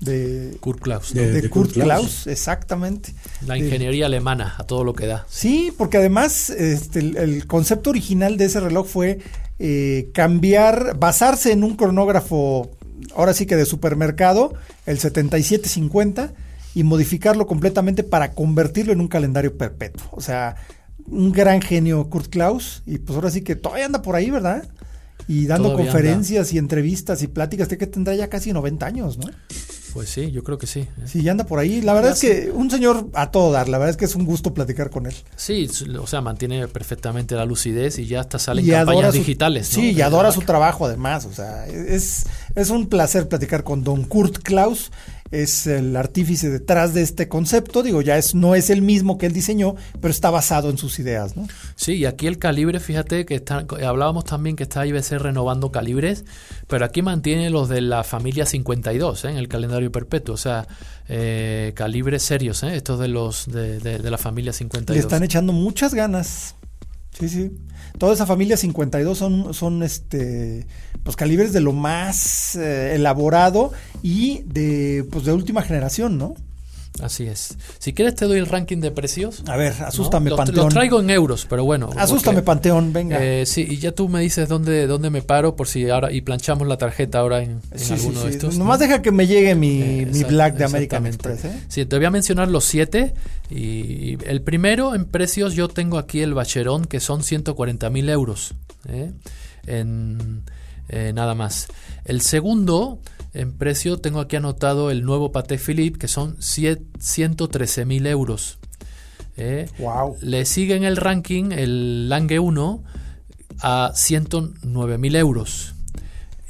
[0.00, 1.14] De Kurt Klaus.
[1.14, 2.26] De, Kurt, Klaus.
[2.26, 3.14] exactamente.
[3.46, 5.26] La ingeniería alemana, a todo lo que da.
[5.28, 9.20] Sí, porque además este, el, concepto original de ese reloj fue
[9.58, 12.70] eh, cambiar, basarse en un cronógrafo
[13.14, 14.54] ahora sí que de supermercado,
[14.86, 16.32] el 7750,
[16.74, 20.06] y modificarlo completamente para convertirlo en un calendario perpetuo.
[20.12, 20.56] O sea,
[21.06, 24.68] un gran genio Kurt Klaus, y pues ahora sí que todavía anda por ahí, ¿verdad?
[25.28, 29.26] Y dando conferencias y entrevistas y pláticas, que tendrá ya casi 90 años, ¿no?
[29.96, 30.80] Pues sí, yo creo que sí.
[30.80, 30.88] ¿eh?
[31.06, 31.80] Sí, anda por ahí.
[31.80, 33.66] La verdad es que un señor a todo dar.
[33.66, 35.14] La verdad es que es un gusto platicar con él.
[35.36, 39.68] Sí, o sea, mantiene perfectamente la lucidez y ya hasta salen campañas digitales.
[39.68, 41.24] Sí, y adora su trabajo además.
[41.24, 44.90] O sea, es, es un placer platicar con don Kurt Klaus
[45.30, 47.82] es el artífice detrás de este concepto.
[47.82, 50.98] Digo, ya es, no es el mismo que él diseñó, pero está basado en sus
[50.98, 51.46] ideas, ¿no?
[51.74, 56.24] Sí, y aquí el calibre, fíjate que está, hablábamos también que está IBC renovando calibres,
[56.66, 59.30] pero aquí mantiene los de la familia 52 ¿eh?
[59.30, 60.66] en el calendario perpetuo, o sea,
[61.08, 62.76] eh, calibres serios, ¿eh?
[62.76, 64.96] estos de los de, de la familia 52.
[64.96, 66.54] Le están echando muchas ganas.
[67.18, 67.50] Sí, sí.
[67.98, 70.66] Toda esa familia 52 son, son este,
[71.02, 76.34] pues calibres de lo más eh, elaborado y de, pues de última generación, ¿no?
[77.02, 77.56] Así es.
[77.78, 79.42] Si quieres te doy el ranking de precios.
[79.46, 80.36] A ver, asústame, ¿no?
[80.36, 80.66] Panteón.
[80.66, 81.90] Lo traigo en euros, pero bueno.
[81.96, 83.22] Asústame, porque, Panteón, venga.
[83.22, 86.22] Eh, sí, y ya tú me dices dónde, dónde me paro por si ahora y
[86.22, 88.58] planchamos la tarjeta ahora en, en sí, alguno sí, de estos.
[88.58, 91.44] Nomás deja que me llegue mi, eh, mi Black de American Express.
[91.44, 91.60] ¿eh?
[91.68, 93.14] Sí, te voy a mencionar los siete.
[93.50, 98.54] Y el primero en precios yo tengo aquí el Bacherón que son 140 mil euros.
[98.88, 99.12] ¿eh?
[99.66, 100.44] En,
[101.14, 101.68] nada más.
[102.04, 103.00] El segundo
[103.36, 108.58] en precio tengo aquí anotado el nuevo Patek Philippe, que son 113 mil euros.
[109.36, 110.16] Eh, wow.
[110.20, 112.82] Le sigue en el ranking el Lange 1
[113.60, 115.74] a 109 mil euros.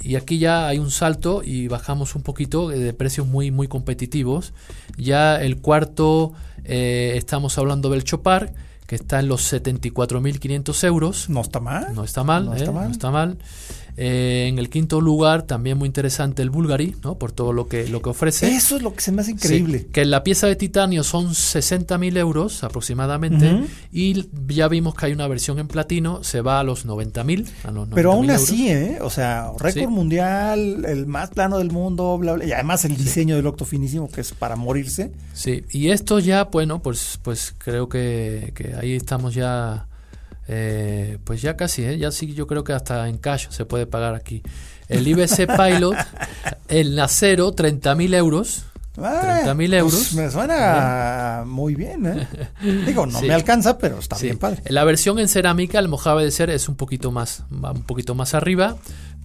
[0.01, 4.53] Y aquí ya hay un salto y bajamos un poquito de precios muy, muy competitivos.
[4.97, 6.33] Ya el cuarto
[6.65, 8.55] eh, estamos hablando del Chopar,
[8.87, 11.29] que está en los 74.500 euros.
[11.29, 11.93] No está mal.
[11.93, 12.45] No está mal.
[12.45, 12.85] No eh, está mal.
[12.87, 13.39] No está mal.
[13.99, 17.17] Eh, en el quinto lugar, también muy interesante el Bulgari, ¿no?
[17.19, 18.55] Por todo lo que, lo que ofrece.
[18.55, 19.79] Eso es lo que se me hace increíble.
[19.81, 23.55] Sí, que la pieza de titanio son 60.000 euros aproximadamente.
[23.55, 23.67] Uh -huh.
[23.93, 27.47] Y ya vimos que hay una versión en platino, se va a los 90.000.
[27.73, 28.99] No Pero aún así, ¿eh?
[29.01, 29.87] O sea, récord sí.
[29.87, 32.45] mundial, el más plano del mundo, bla, bla.
[32.45, 33.37] Y además el diseño sí.
[33.37, 35.13] del octo finísimo, que es para morirse.
[35.33, 39.87] Sí, y esto ya, bueno, pues, pues creo que, que ahí estamos ya.
[40.49, 41.99] Eh, pues ya casi, ¿eh?
[41.99, 44.43] ya sí, yo creo que hasta en cash se puede pagar aquí.
[44.89, 45.97] El IBC Pilot,
[46.69, 48.65] el acero, 30.000 euros.
[48.97, 49.95] 30.000 euros.
[49.95, 51.49] Pues me suena bien.
[51.49, 52.29] muy bien, ¿eh?
[52.87, 53.27] Digo, no sí.
[53.27, 54.27] me alcanza, pero está sí.
[54.27, 54.63] bien padre.
[54.69, 58.33] La versión en cerámica, el Mojave de Ser, es un poquito más, un poquito más
[58.35, 58.77] arriba,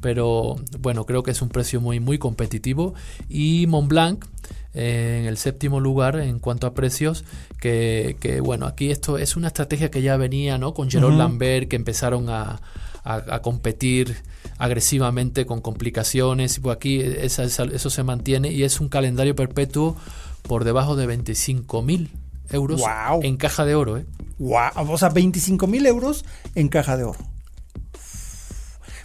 [0.02, 2.96] pero bueno, creo que es un precio muy, muy competitivo.
[3.30, 4.26] Y Montblanc,
[4.74, 7.26] en el séptimo lugar en cuanto a precios,
[7.60, 10.74] que, que, bueno, aquí esto es una estrategia que ya venía, ¿no?
[10.74, 11.18] Con Gerard uh -huh.
[11.18, 12.62] Lambert, que empezaron a,
[13.04, 14.16] a, a, competir
[14.58, 19.36] agresivamente con complicaciones, y pues aquí esa, esa, eso se mantiene y es un calendario
[19.36, 19.96] perpetuo
[20.44, 22.12] por debajo de 25 mil
[22.50, 23.22] euros wow.
[23.24, 24.06] en caja de oro, ¿eh?
[24.40, 24.92] Wow.
[24.92, 27.20] O sea, 25 mil euros en caja de oro.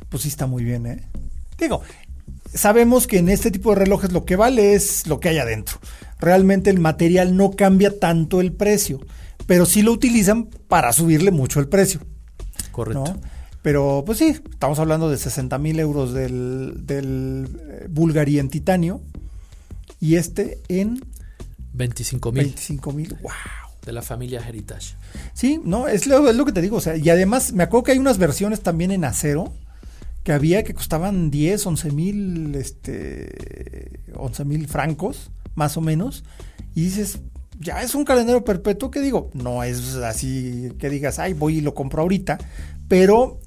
[0.08, 1.02] Pues sí está muy bien, ¿eh?
[1.58, 1.82] Digo,
[2.56, 5.78] sabemos que en este tipo de relojes lo que vale es lo que hay adentro.
[6.18, 9.00] Realmente el material no cambia tanto el precio,
[9.46, 12.00] pero sí lo utilizan para subirle mucho el precio.
[12.72, 13.04] Correcto.
[13.04, 13.20] ¿no?
[13.62, 17.48] Pero pues sí, estamos hablando de 60 mil euros del, del
[17.88, 19.00] Bulgari en titanio
[20.00, 21.00] y este en
[21.74, 22.44] 25 mil.
[22.44, 23.32] 25 mil, wow.
[23.84, 24.94] De la familia Heritage.
[25.34, 26.76] Sí, no, es lo, es lo que te digo.
[26.76, 29.52] O sea, y además me acuerdo que hay unas versiones también en acero
[30.26, 36.24] que había que costaban 10, 11 mil, este, 11 mil francos, más o menos.
[36.74, 37.20] Y dices,
[37.60, 41.60] ya es un calendario perpetuo que digo, no es así que digas, ay, voy y
[41.60, 42.38] lo compro ahorita,
[42.88, 43.38] pero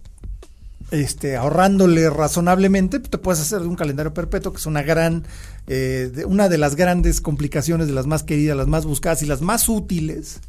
[0.92, 5.26] este, ahorrándole razonablemente, te puedes hacer un calendario perpetuo, que es una gran,
[5.68, 9.26] eh, de, una de las grandes complicaciones, de las más queridas, las más buscadas y
[9.26, 10.40] las más útiles,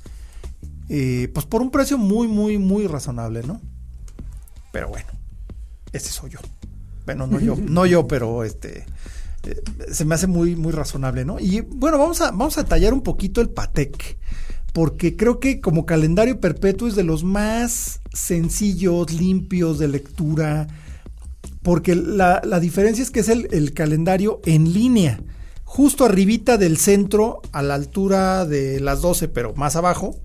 [0.88, 3.60] eh, pues por un precio muy, muy, muy razonable, ¿no?
[4.70, 5.08] Pero bueno,
[5.92, 6.38] este soy yo.
[7.06, 8.86] Bueno, no yo, no yo, pero este
[9.44, 11.40] eh, se me hace muy, muy razonable, ¿no?
[11.40, 14.18] Y bueno, vamos a, vamos a tallar un poquito el Patek
[14.72, 20.68] porque creo que como calendario perpetuo es de los más sencillos, limpios de lectura,
[21.62, 25.20] porque la, la diferencia es que es el, el, calendario en línea,
[25.64, 30.16] justo arribita del centro, a la altura de las 12, pero más abajo,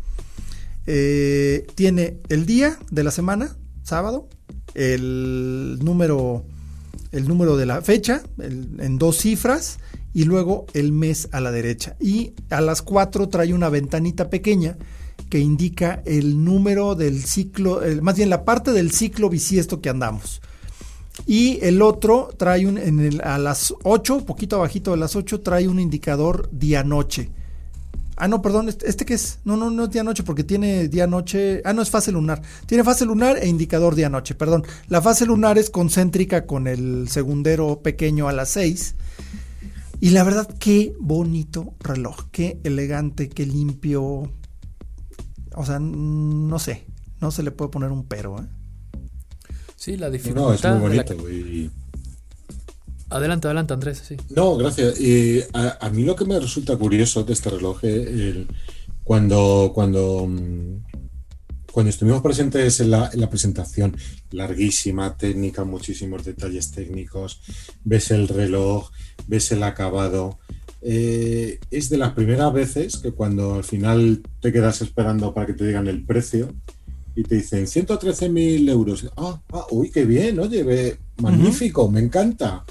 [0.86, 4.30] eh, tiene el día de la semana, sábado,
[4.76, 6.44] el número,
[7.12, 9.80] el número de la fecha, en dos cifras,
[10.14, 11.96] y luego el mes a la derecha.
[12.00, 14.78] Y a las 4 trae una ventanita pequeña
[15.30, 20.42] que indica el número del ciclo, más bien la parte del ciclo bisiesto que andamos.
[21.26, 25.42] Y el otro trae un, en el, a las 8, poquito abajito de las 8,
[25.42, 27.30] trae un indicador día-noche.
[28.18, 31.62] Ah, no, perdón, este, este que es, no, no, no es día-noche porque tiene día-noche,
[31.66, 32.42] ah, no, es fase lunar.
[32.66, 34.64] Tiene fase lunar e indicador día-noche, perdón.
[34.88, 38.96] La fase lunar es concéntrica con el segundero pequeño a las 6
[40.02, 44.32] y la verdad, qué bonito reloj, qué elegante, qué limpio.
[45.54, 46.86] O sea, no sé,
[47.22, 48.40] no se le puede poner un pero.
[48.40, 48.46] ¿eh?
[49.76, 50.42] Sí, la dificultad.
[50.42, 51.14] No, es muy bonito.
[51.14, 51.72] La...
[53.10, 54.04] Adelante, adelante, Andrés.
[54.08, 54.18] Sí.
[54.36, 55.00] No, gracias.
[55.00, 58.48] Y a, a, mí lo que me resulta curioso de este reloj, el,
[59.04, 60.28] cuando, cuando,
[61.72, 63.96] cuando estuvimos presentes en la, en la presentación,
[64.32, 67.42] larguísima, técnica, muchísimos detalles técnicos,
[67.84, 68.90] ves el reloj
[69.28, 70.40] ves el acabado.
[70.82, 75.54] Eh, es de las primeras veces que cuando al final te quedas esperando para que
[75.54, 76.54] te digan el precio
[77.16, 79.10] y te dicen 113 mil euros.
[79.18, 81.92] Ah, ah, uy, qué bien, oye, ve, magnífico, uh -huh.
[81.94, 82.64] me encanta.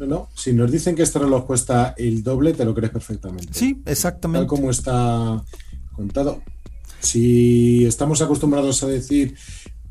[0.00, 0.28] No, no.
[0.34, 3.52] Si nos dicen que este reloj cuesta el doble, te lo crees perfectamente.
[3.52, 4.40] Sí, exactamente.
[4.40, 5.44] Tal como está
[5.94, 6.42] contado.
[7.00, 9.34] Si estamos acostumbrados a decir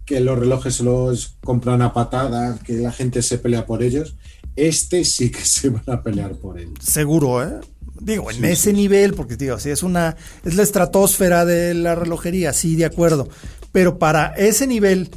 [0.06, 4.16] que los relojes se los compran a patadas, que la gente se pelea por ellos,
[4.56, 6.74] este sí que se van a pelear por él.
[6.82, 7.60] Seguro, ¿eh?
[8.02, 12.52] Digo, en ese nivel, porque digo, si es una, es la estratosfera de la relojería,
[12.54, 13.30] sí, de acuerdo.
[13.72, 15.12] Pero para ese nivel,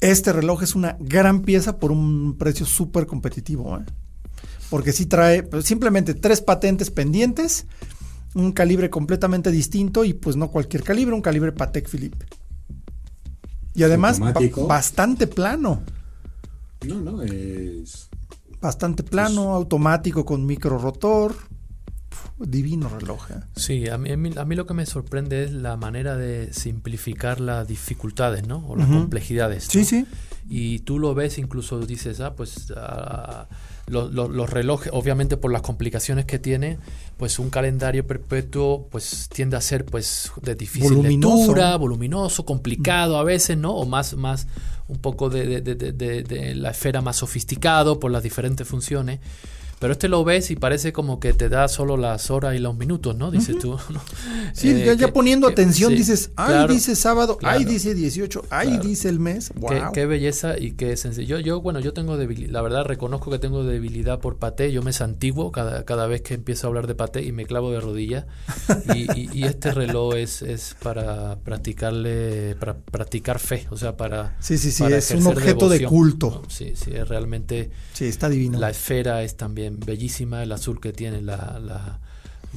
[0.00, 3.84] este reloj es una gran pieza por un precio súper competitivo, ¿eh?
[4.70, 7.66] Porque sí trae pues, simplemente tres patentes pendientes,
[8.34, 12.26] un calibre completamente distinto y pues no cualquier calibre, un calibre Patek Philippe.
[13.74, 14.20] Y además
[14.66, 15.82] bastante plano.
[16.86, 18.08] No, no, es...
[18.60, 21.34] Bastante plano, automático con micro rotor
[22.38, 23.30] divino reloj.
[23.30, 23.40] ¿eh?
[23.56, 27.66] Sí, a mí, a mí, lo que me sorprende es la manera de simplificar las
[27.66, 28.64] dificultades, ¿no?
[28.68, 29.64] O las complejidades.
[29.64, 30.06] Sí, sí.
[30.48, 33.48] Y tú lo ves, incluso dices, ah, pues ah,
[33.86, 36.78] los relojes, obviamente por las complicaciones que tiene,
[37.16, 43.24] pues un calendario perpetuo pues tiende a ser pues de difícil lectura, voluminoso, complicado a
[43.24, 43.74] veces, ¿no?
[43.74, 44.46] O más, más
[44.88, 49.20] un poco de, de, de, de la esfera más sofisticado por las diferentes funciones.
[49.78, 52.76] Pero este lo ves y parece como que te da solo las horas y los
[52.76, 53.30] minutos, ¿no?
[53.30, 53.78] Dices tú.
[54.54, 59.20] Sí, ya, eh, poniendo atención dices, ay, dice sábado, ay, dice 18, ay, dice el
[59.20, 59.52] mes.
[59.54, 59.92] Wow.
[59.92, 61.38] Qué, belleza y qué sencillo.
[61.38, 64.72] Yo, yo, bueno, yo tengo debilidad, la verdad reconozco que tengo debilidad por paté.
[64.72, 67.70] Yo me santiguo cada, cada vez que empiezo a hablar de paté y me clavo
[67.70, 68.24] de rodillas.
[68.94, 74.36] y, este reloj es, es para practicarle, para practicar fe, o sea, para.
[74.40, 76.42] Sí, sí, sí, es un objeto de culto.
[76.48, 77.70] Sí, sí, es realmente.
[77.92, 78.58] Sí, está divino.
[78.58, 81.98] La esfera es también bellísima, el azul que tiene la, la,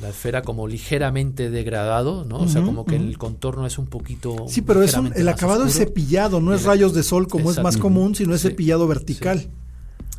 [0.07, 2.37] esfera como ligeramente degradado, ¿no?
[2.37, 4.45] o sea, como que el contorno es un poquito...
[4.47, 7.77] Sí, pero es el acabado es cepillado, no es rayos de sol como es más
[7.77, 9.49] común, sino es cepillado vertical.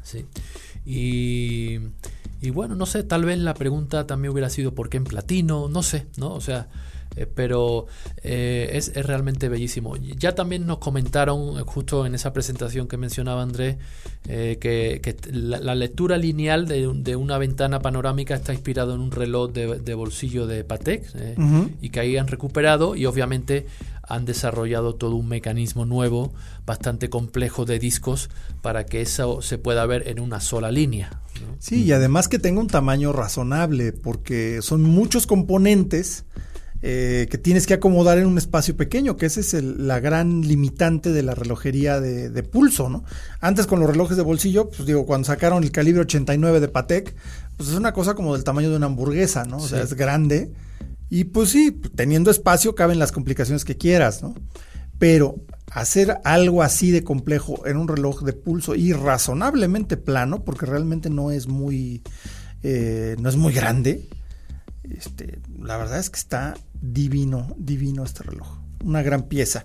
[0.04, 0.26] Sí.
[0.84, 1.78] Y,
[2.40, 5.68] y bueno, no sé, tal vez la pregunta también hubiera sido ¿por qué en platino?
[5.68, 6.32] No sé, ¿no?
[6.32, 6.68] O sea...
[7.16, 7.86] Eh, pero
[8.22, 9.96] eh, es, realmente bellísimo.
[9.96, 13.76] Ya también nos comentaron, eh, justo en esa presentación que mencionaba Andrés,
[14.24, 20.46] que, la, lectura lineal de, una ventana panorámica está inspirado en un reloj de, bolsillo
[20.46, 21.04] de Patek
[21.80, 23.66] y que ahí han recuperado y obviamente
[24.08, 26.32] han desarrollado todo un mecanismo nuevo,
[26.66, 31.20] bastante complejo de discos, para que eso se pueda ver en una sola línea.
[31.58, 36.24] Sí, y además que tenga un tamaño razonable, porque son muchos componentes
[36.84, 41.12] eh, que tienes que acomodar en un espacio pequeño, que esa es la gran limitante
[41.12, 43.04] de la relojería de, pulso, ¿no?
[43.40, 47.14] Antes con los relojes de bolsillo, pues digo, cuando sacaron el calibre 89 de Patek,
[47.56, 49.58] pues es una cosa como del tamaño de una hamburguesa, ¿no?
[49.58, 50.52] O sea, es grande.
[51.08, 54.34] Y pues sí, teniendo espacio caben las complicaciones que quieras, ¿no?
[54.98, 55.36] Pero
[55.70, 61.10] hacer algo así de complejo en un reloj de pulso y razonablemente plano, porque realmente
[61.10, 62.02] no es muy,
[62.64, 64.08] eh, no es muy grande,
[64.90, 68.48] este, la verdad es que está divino, divino este reloj.
[68.84, 69.64] Una gran pieza.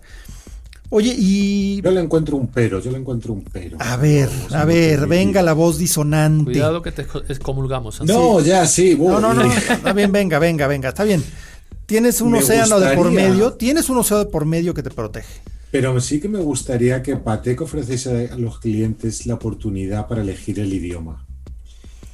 [0.89, 1.81] Oye, y.
[1.81, 3.77] Yo le encuentro un pero, yo le encuentro un pero.
[3.81, 6.51] A ver, a ver, venga la voz disonante.
[6.51, 8.01] Cuidado que te excomulgamos.
[8.03, 8.95] No, ya, sí.
[8.97, 9.43] no, no, no.
[9.51, 11.23] Está bien, venga, venga, venga, está bien.
[11.85, 15.41] Tienes un océano de por medio, tienes un océano de por medio que te protege.
[15.71, 20.59] Pero sí que me gustaría que Patek ofreciese a los clientes la oportunidad para elegir
[20.59, 21.26] el idioma.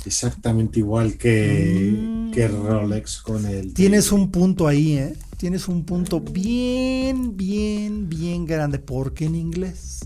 [0.06, 2.32] Exactamente igual que, mm.
[2.32, 3.74] que Rolex con el...
[3.74, 5.16] Tienes un punto ahí, ¿eh?
[5.38, 8.80] Tienes un punto bien, bien, bien grande.
[8.80, 10.02] ¿Por qué en inglés?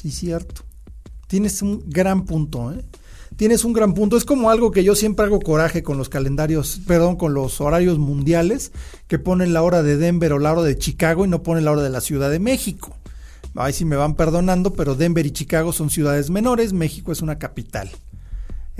[0.00, 0.62] Sí, cierto.
[1.26, 2.84] Tienes un gran punto, ¿eh?
[3.36, 4.16] Tienes un gran punto.
[4.16, 7.98] Es como algo que yo siempre hago coraje con los calendarios, perdón, con los horarios
[7.98, 8.72] mundiales,
[9.06, 11.72] que ponen la hora de Denver o la hora de Chicago y no ponen la
[11.72, 12.96] hora de la Ciudad de México.
[13.54, 17.38] Ahí sí me van perdonando, pero Denver y Chicago son ciudades menores, México es una
[17.38, 17.90] capital.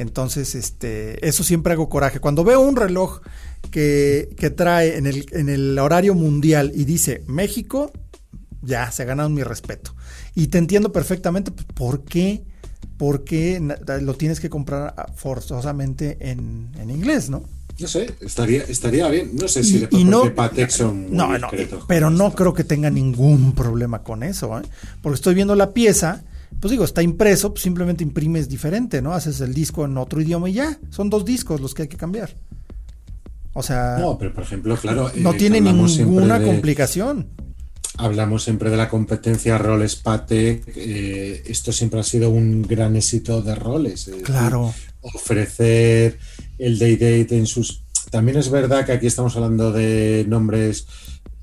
[0.01, 2.21] Entonces, este, eso siempre hago coraje.
[2.21, 3.21] Cuando veo un reloj
[3.71, 7.93] que, que trae en el, en el horario mundial y dice México,
[8.63, 9.95] ya, se ha ganado mi respeto.
[10.35, 12.43] Y te entiendo perfectamente pues, por qué,
[12.97, 13.61] por qué
[14.01, 17.45] lo tienes que comprar forzosamente en, en inglés, ¿no?
[17.79, 19.33] No sé, estaría, estaría bien.
[19.35, 21.49] No sé si y, no, Patek son no, no,
[21.87, 24.63] pero no creo que tenga ningún problema con eso, ¿eh?
[25.03, 26.25] porque estoy viendo la pieza
[26.59, 29.13] pues digo, está impreso, pues simplemente imprimes diferente, ¿no?
[29.13, 31.97] Haces el disco en otro idioma y ya, son dos discos los que hay que
[31.97, 32.37] cambiar.
[33.53, 37.29] O sea, no, pero por ejemplo, claro, no eh, tiene ninguna complicación.
[37.97, 40.73] Hablamos siempre de la competencia roles Patek.
[40.77, 44.11] Eh, esto siempre ha sido un gran éxito de roles.
[44.23, 44.73] claro.
[45.01, 46.19] ofrecer
[46.59, 47.83] el day date en sus.
[48.11, 50.87] También es verdad que aquí estamos hablando de nombres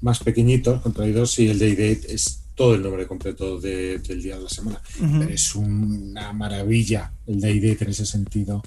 [0.01, 4.43] más pequeñitos, contraídos, y el day date es todo el nombre completo del día de
[4.43, 4.81] la semana.
[4.99, 8.63] Pero es una maravilla el D&D en ese sentido.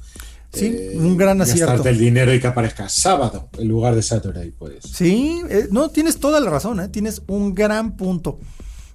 [0.53, 1.88] Sí, eh, un gran acierto.
[1.88, 4.84] el dinero y que aparezca sábado en lugar de Saturday, pues.
[4.84, 6.88] Sí, eh, no, tienes toda la razón, ¿eh?
[6.88, 8.38] tienes un gran punto.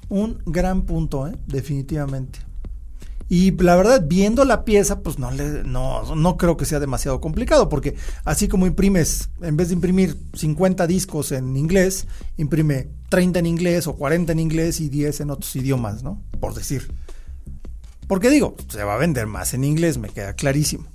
[0.07, 2.39] Un gran punto, definitivamente.
[3.28, 7.19] Y la verdad, viendo la pieza, pues no, le, no, no creo que sea demasiado
[7.19, 12.05] complicado, porque así como imprimes, en vez de imprimir 50 discos en inglés,
[12.38, 16.21] imprime 30 en inglés o 40 en inglés y 10 en otros idiomas, ¿no?
[16.39, 16.91] Por decir.
[18.07, 20.86] Porque digo, se va a vender más en inglés, me queda clarísimo.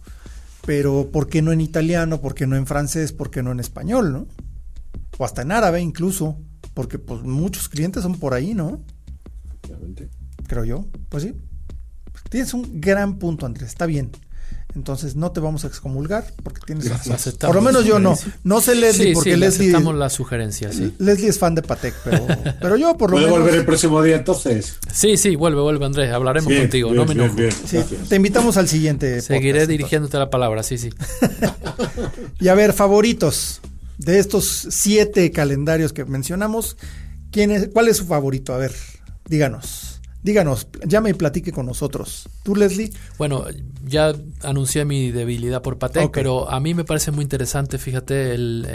[0.65, 2.21] Pero ¿por qué no en italiano?
[2.21, 3.13] ¿Por qué no en francés?
[3.13, 4.27] ¿Por qué no en español, no?
[5.19, 6.37] O hasta en árabe incluso,
[6.75, 8.81] porque pues muchos clientes son por ahí, ¿no?
[10.47, 11.35] Creo yo, pues sí.
[12.31, 14.11] Tienes un gran punto, Andrés, está bien.
[14.75, 17.17] Entonces no te vamos a excomulgar porque tienes razón.
[17.41, 18.17] Por lo menos yo no.
[18.45, 19.69] No sé Leslie porque Leslie.
[19.71, 20.95] Aceptamos la sugencia, sí.
[20.99, 22.27] Leslie es fan de Patek, pero,
[22.61, 23.31] pero yo por lo menos.
[23.31, 24.79] ¿Puede volver el próximo día entonces?
[24.93, 26.13] Sí, sí, vuelve, vuelve Andrés.
[26.13, 27.35] Hablaremos contigo, no me enojo.
[28.09, 29.21] te invitamos al siguiente.
[29.21, 30.91] Seguiré dirigiéndote la palabra, sí, sí.
[32.39, 33.61] y a ver, favoritos
[33.99, 36.77] de estos siete calendarios que mencionamos.
[37.31, 38.53] ¿quién es, ¿Cuál es su favorito?
[38.55, 38.73] A ver,
[39.27, 39.90] díganos.
[40.23, 42.29] Díganos, llame y platique con nosotros.
[42.43, 42.93] ¿Tú, Leslie?
[43.17, 43.45] Bueno,
[43.87, 48.67] ya anuncié mi debilidad por Patek, pero a mí me parece muy interesante, fíjate, el,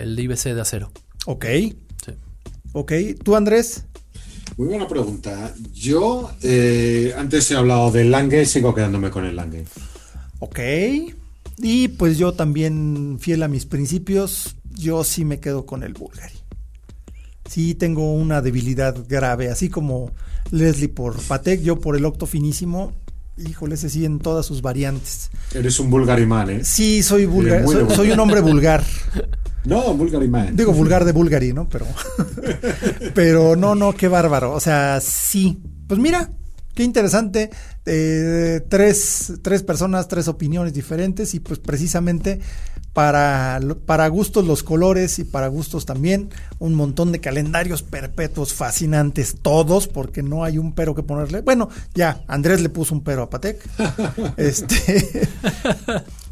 [0.00, 0.92] el, IBC de acero.
[1.26, 1.44] Ok.
[1.44, 2.12] Sí.
[2.72, 2.92] Ok.
[3.24, 3.84] ¿Tú, Andrés?
[4.56, 5.52] Muy buena pregunta.
[5.72, 9.64] Yo, eh, antes he hablado del Lange, sigo quedándome con el Lange.
[10.38, 10.60] Ok.
[11.58, 16.34] Y pues yo también, fiel a mis principios, yo sí me quedo con el Bulgari.
[17.48, 20.12] Sí tengo una debilidad grave, así como
[20.52, 22.92] Leslie por Patek, yo por el octo finísimo.
[23.38, 25.30] Híjole, ese sí en todas sus variantes.
[25.54, 26.64] Eres un vulgarimán, ¿eh?
[26.64, 28.84] Sí, soy vulgar, soy, un hombre vulgar.
[29.64, 30.56] No, vulgarimán.
[30.56, 31.68] Digo vulgar de Bulgari, ¿no?
[31.68, 31.86] Pero,
[33.14, 34.54] pero no, no, qué bárbaro.
[34.54, 35.62] O sea, sí.
[35.86, 36.32] Pues mira,
[36.74, 37.50] qué interesante.
[37.84, 42.40] Eh, tres, tres personas, tres opiniones diferentes y pues precisamente
[42.92, 49.36] para, para gustos los colores y para gustos también un montón de calendarios perpetuos fascinantes
[49.40, 53.22] todos porque no hay un pero que ponerle bueno ya Andrés le puso un pero
[53.22, 53.66] a Patek
[54.36, 55.28] este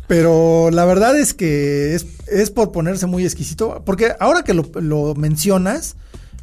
[0.07, 4.71] pero la verdad es que es, es, por ponerse muy exquisito porque ahora que lo,
[4.75, 5.97] lo mencionas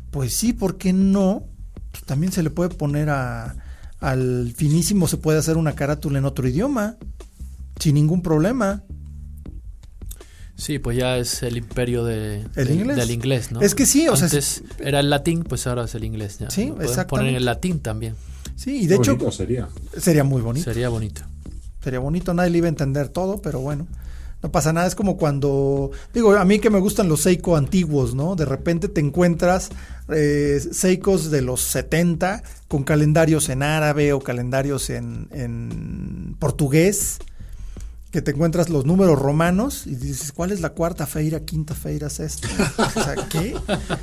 [0.09, 1.43] pues sí ¿por qué no?
[1.91, 3.55] Pues también se le puede poner a
[3.99, 6.97] al finísimo se puede hacer una carátula en otro idioma
[7.79, 8.83] sin ningún problema
[10.57, 12.97] Sí, pues ya es el imperio de, inglés?
[12.97, 13.61] del inglés, ¿no?
[13.61, 16.39] Es que sí, o Antes sea, era el latín, pues ahora es el inglés.
[16.39, 16.49] Ya.
[16.49, 17.05] Sí, exactamente.
[17.05, 18.15] poner el latín también.
[18.55, 19.69] Sí, y de hecho sería.
[19.95, 20.65] sería muy bonito.
[20.65, 21.21] Sería bonito.
[21.83, 23.87] Sería bonito, nadie le iba a entender todo, pero bueno.
[24.47, 28.15] No pasa nada, es como cuando, digo, a mí que me gustan los Seiko antiguos,
[28.15, 28.37] ¿no?
[28.37, 29.67] De repente te encuentras
[30.07, 37.19] eh, Seikos de los 70 con calendarios en árabe o calendarios en, en portugués
[38.09, 42.09] que te encuentras los números romanos y dices, ¿cuál es la cuarta feira, quinta feira,
[42.09, 42.47] sexta?
[42.77, 43.53] o sea, ¿qué?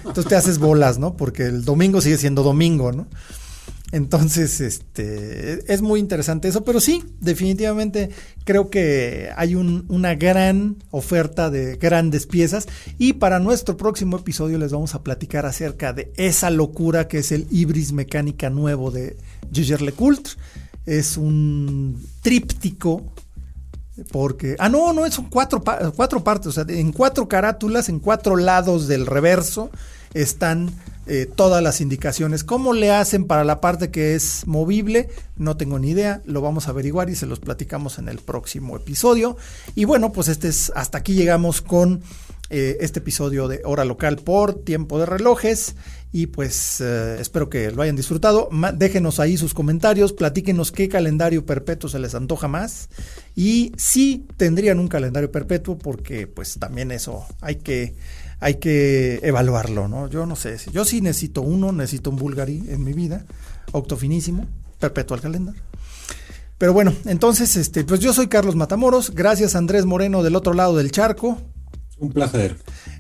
[0.05, 1.17] Entonces te haces bolas, ¿no?
[1.17, 3.07] Porque el domingo sigue siendo domingo, ¿no?
[3.95, 8.11] Entonces, este, es muy interesante eso, pero sí, definitivamente
[8.43, 12.67] creo que hay una gran oferta de grandes piezas
[12.99, 17.31] y para nuestro próximo episodio les vamos a platicar acerca de esa locura que es
[17.31, 19.17] el Ibris Mecánica nuevo de
[19.53, 20.33] Giger LeCoultre.
[20.87, 23.13] Es un tríptico
[24.11, 28.89] porque, ah, no, no, son cuatro, partes, o sea, en cuatro carátulas, en cuatro lados
[28.89, 29.71] del reverso
[30.15, 30.71] están
[31.07, 32.45] eh, todas las indicaciones.
[32.45, 35.11] ¿Cómo le hacen para la parte que es movible?
[35.37, 38.77] No tengo ni idea, lo vamos a averiguar y se los platicamos en el próximo
[38.77, 39.37] episodio.
[39.75, 42.03] Y bueno, pues este es, hasta aquí llegamos con
[42.51, 45.77] eh, este episodio de Hora Local por Tiempo de Relojes.
[46.13, 48.49] Y pues eh, espero que lo hayan disfrutado.
[48.75, 52.89] déjenos ahí sus comentarios, platíquenos qué calendario perpetuo se les antoja más.
[53.35, 57.97] Y si tendrían un calendario perpetuo, porque pues también eso hay que,
[58.39, 60.09] hay que evaluarlo, ¿no?
[60.09, 63.25] Yo no sé, yo sí necesito uno, necesito un Bulgari en mi vida,
[63.73, 64.47] octofinísimo,
[64.79, 65.63] perpetuo al calendario.
[66.59, 70.77] Pero bueno, entonces, este, pues yo soy Carlos Matamoros, gracias Andrés Moreno del otro lado
[70.77, 71.39] del charco.
[71.99, 72.57] Un placer.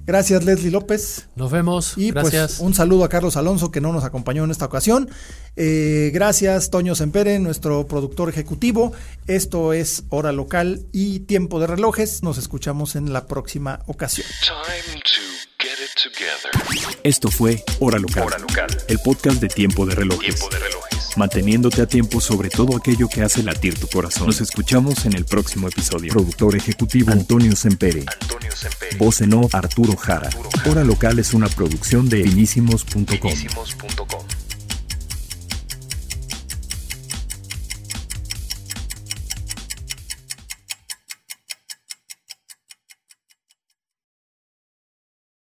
[0.07, 1.28] Gracias, Leslie López.
[1.34, 1.95] Nos vemos.
[1.97, 5.11] Y pues, un saludo a Carlos Alonso, que no nos acompañó en esta ocasión.
[5.57, 8.92] Eh, gracias, Toño Sempere, nuestro productor ejecutivo.
[9.26, 12.22] Esto es Hora Local y Tiempo de Relojes.
[12.22, 14.26] Nos escuchamos en la próxima ocasión.
[17.03, 20.35] Esto fue Hora Local, Hora Local, el podcast de Tiempo de Relojes.
[20.35, 21.17] Tiempo de Relojes.
[21.17, 24.27] Manteniéndote a tiempo sobre todo aquello que hace latir tu corazón.
[24.27, 26.12] Nos escuchamos en el próximo episodio.
[26.12, 28.05] Productor ejecutivo Antonio Sempere.
[28.21, 28.97] Antonio Sempere.
[28.97, 30.29] Voz en off Arturo Jara.
[30.71, 34.43] Hora Local es una producción de finísimos.com.